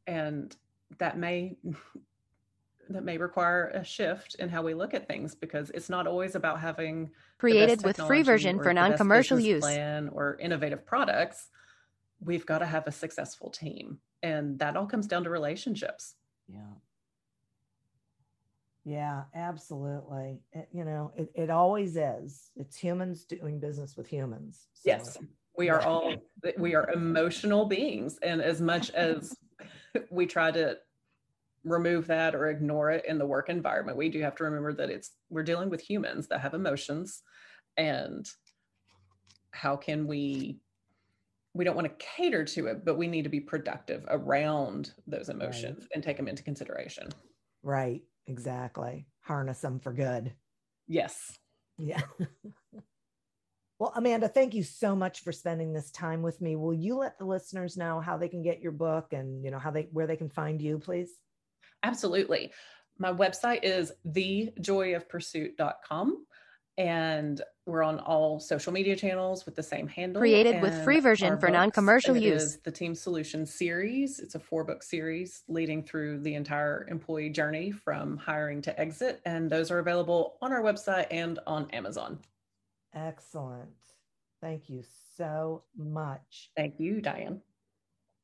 and 0.08 0.54
that 0.98 1.18
may 1.18 1.56
that 2.90 3.04
may 3.04 3.18
require 3.18 3.68
a 3.76 3.84
shift 3.86 4.36
in 4.40 4.50
how 4.50 4.64
we 4.64 4.74
look 4.74 4.94
at 4.94 5.08
things 5.08 5.36
because 5.36 5.70
it's 5.70 5.90
not 5.90 6.08
always 6.08 6.36
about 6.36 6.60
having 6.60 7.12
created 7.38 7.84
with 7.84 7.96
free 7.96 8.24
version 8.24 8.62
for 8.62 8.74
non-commercial 8.74 9.40
use. 9.40 9.62
plan 9.62 10.10
or 10.12 10.38
innovative 10.42 10.86
products. 10.86 11.48
We've 12.20 12.46
got 12.46 12.58
to 12.60 12.66
have 12.66 12.88
a 12.88 12.92
successful 12.92 13.52
team 13.52 14.00
and 14.24 14.58
that 14.60 14.76
all 14.76 14.88
comes 14.88 15.06
down 15.06 15.24
to 15.26 15.30
relationships. 15.30 16.16
Yeah 16.48 16.74
yeah 18.86 19.24
absolutely 19.34 20.42
it, 20.52 20.68
you 20.72 20.84
know 20.84 21.12
it, 21.16 21.30
it 21.36 21.50
always 21.50 21.96
is 21.96 22.52
it's 22.56 22.76
humans 22.76 23.24
doing 23.24 23.60
business 23.60 23.96
with 23.96 24.08
humans 24.08 24.68
so. 24.74 24.82
yes 24.86 25.18
we 25.58 25.70
are 25.70 25.82
all 25.82 26.14
we 26.58 26.76
are 26.76 26.90
emotional 26.92 27.66
beings 27.66 28.20
and 28.24 28.42
as 28.42 28.60
much 28.60 28.90
as 28.92 29.36
we 30.10 30.26
try 30.26 30.52
to 30.52 30.78
remove 31.64 32.08
that 32.08 32.36
or 32.36 32.50
ignore 32.50 32.92
it 32.92 33.06
in 33.06 33.18
the 33.18 33.26
work 33.26 33.48
environment 33.50 33.98
we 33.98 34.10
do 34.10 34.22
have 34.22 34.36
to 34.36 34.44
remember 34.44 34.74
that 34.74 34.90
it's 34.90 35.12
we're 35.30 35.44
dealing 35.44 35.70
with 35.70 35.80
humans 35.80 36.28
that 36.28 36.42
have 36.42 36.54
emotions 36.54 37.22
and 37.78 38.28
how 39.52 39.78
can 39.78 40.08
we 40.08 40.60
we 41.54 41.64
don't 41.64 41.76
want 41.76 41.88
to 41.88 42.06
cater 42.06 42.44
to 42.44 42.68
it 42.68 42.84
but 42.84 42.98
we 42.98 43.08
need 43.08 43.24
to 43.24 43.30
be 43.30 43.40
productive 43.40 44.04
around 44.10 44.94
those 45.08 45.30
emotions 45.30 45.80
right. 45.80 45.90
and 45.94 46.04
take 46.04 46.18
them 46.18 46.28
into 46.28 46.44
consideration 46.44 47.08
right 47.62 48.02
exactly 48.28 49.08
harness 49.22 49.62
them 49.62 49.80
for 49.80 49.94
good 49.94 50.34
yes 50.88 51.38
yeah 51.78 52.02
Well, 53.84 53.92
Amanda, 53.98 54.30
thank 54.30 54.54
you 54.54 54.64
so 54.64 54.96
much 54.96 55.24
for 55.24 55.34
spending 55.34 55.74
this 55.74 55.92
time 55.92 56.22
with 56.22 56.40
me. 56.40 56.56
Will 56.56 56.74
you 56.74 56.96
let 56.96 57.18
the 57.18 57.26
listeners 57.26 57.76
know 57.76 58.00
how 58.00 58.16
they 58.16 58.30
can 58.30 58.42
get 58.42 58.62
your 58.62 58.72
book 58.72 59.12
and 59.12 59.44
you 59.44 59.52
know 59.52 59.60
how 59.60 59.72
they 59.72 59.90
where 59.92 60.08
they 60.08 60.16
can 60.16 60.30
find 60.30 60.62
you, 60.62 60.80
please? 60.80 61.12
Absolutely. 61.84 62.54
My 62.98 63.12
website 63.12 63.60
is 63.64 63.92
thejoyofpursuit.com 64.08 66.26
and 66.78 67.42
we're 67.66 67.84
on 67.84 68.00
all 68.00 68.40
social 68.40 68.74
media 68.74 68.96
channels 68.96 69.46
with 69.46 69.56
the 69.56 69.64
same 69.64 69.88
handle. 69.88 70.20
Created 70.20 70.62
with 70.62 70.84
free 70.84 71.00
version 71.00 71.40
for 71.40 71.50
non-commercial 71.50 72.18
use. 72.18 72.58
the 72.64 72.72
Team 72.72 72.94
Solutions 72.96 73.54
series. 73.54 74.20
It's 74.20 74.36
a 74.36 74.40
four-book 74.40 74.84
series 74.84 75.44
leading 75.48 75.84
through 75.84 76.20
the 76.20 76.36
entire 76.36 76.86
employee 76.90 77.30
journey 77.30 77.72
from 77.72 78.18
hiring 78.18 78.62
to 78.64 78.80
exit, 78.80 79.22
and 79.26 79.50
those 79.50 79.72
are 79.72 79.80
available 79.80 80.38
on 80.42 80.52
our 80.52 80.62
website 80.62 81.08
and 81.12 81.40
on 81.48 81.70
Amazon. 81.72 82.20
Excellent. 82.94 83.70
Thank 84.42 84.70
you 84.70 84.84
so 85.16 85.64
much. 85.78 86.52
Thank 86.58 86.80
you, 86.80 87.00
Diane. 87.02 87.42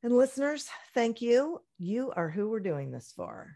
And 0.03 0.17
listeners, 0.17 0.69
thank 0.93 1.21
you. 1.21 1.61
You 1.77 2.11
are 2.15 2.29
who 2.29 2.49
we're 2.49 2.59
doing 2.59 2.91
this 2.91 3.13
for. 3.15 3.55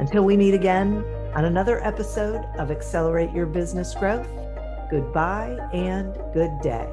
Until 0.00 0.24
we 0.24 0.36
meet 0.36 0.54
again 0.54 1.04
on 1.36 1.44
another 1.44 1.84
episode 1.84 2.44
of 2.58 2.72
Accelerate 2.72 3.30
Your 3.30 3.46
Business 3.46 3.94
Growth, 3.94 4.26
goodbye 4.90 5.56
and 5.72 6.12
good 6.34 6.50
day. 6.60 6.88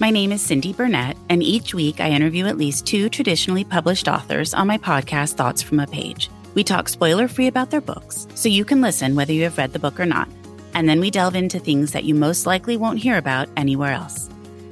My 0.00 0.10
name 0.10 0.32
is 0.32 0.42
Cindy 0.42 0.72
Burnett, 0.72 1.16
and 1.28 1.42
each 1.42 1.72
week 1.72 2.00
I 2.00 2.10
interview 2.10 2.46
at 2.46 2.58
least 2.58 2.86
two 2.86 3.08
traditionally 3.08 3.62
published 3.62 4.08
authors 4.08 4.54
on 4.54 4.66
my 4.66 4.78
podcast, 4.78 5.34
Thoughts 5.34 5.62
from 5.62 5.78
a 5.78 5.86
Page. 5.86 6.28
We 6.54 6.64
talk 6.64 6.88
spoiler 6.88 7.28
free 7.28 7.46
about 7.46 7.70
their 7.70 7.80
books, 7.80 8.26
so 8.34 8.48
you 8.48 8.64
can 8.64 8.80
listen 8.80 9.14
whether 9.14 9.32
you 9.32 9.44
have 9.44 9.58
read 9.58 9.72
the 9.72 9.78
book 9.78 10.00
or 10.00 10.06
not 10.06 10.28
and 10.74 10.88
then 10.88 11.00
we 11.00 11.10
delve 11.10 11.36
into 11.36 11.58
things 11.58 11.92
that 11.92 12.04
you 12.04 12.14
most 12.14 12.46
likely 12.46 12.76
won't 12.76 12.98
hear 12.98 13.16
about 13.16 13.48
anywhere 13.56 13.92
else. 13.92 14.28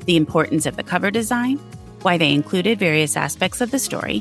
the 0.07 0.17
importance 0.17 0.67
of 0.67 0.75
the 0.75 0.83
cover 0.83 1.13
design, 1.13 1.59
why 2.03 2.19
they 2.19 2.33
included 2.33 2.77
various 2.77 3.17
aspects 3.17 3.61
of 3.61 3.71
the 3.71 3.79
story, 3.79 4.21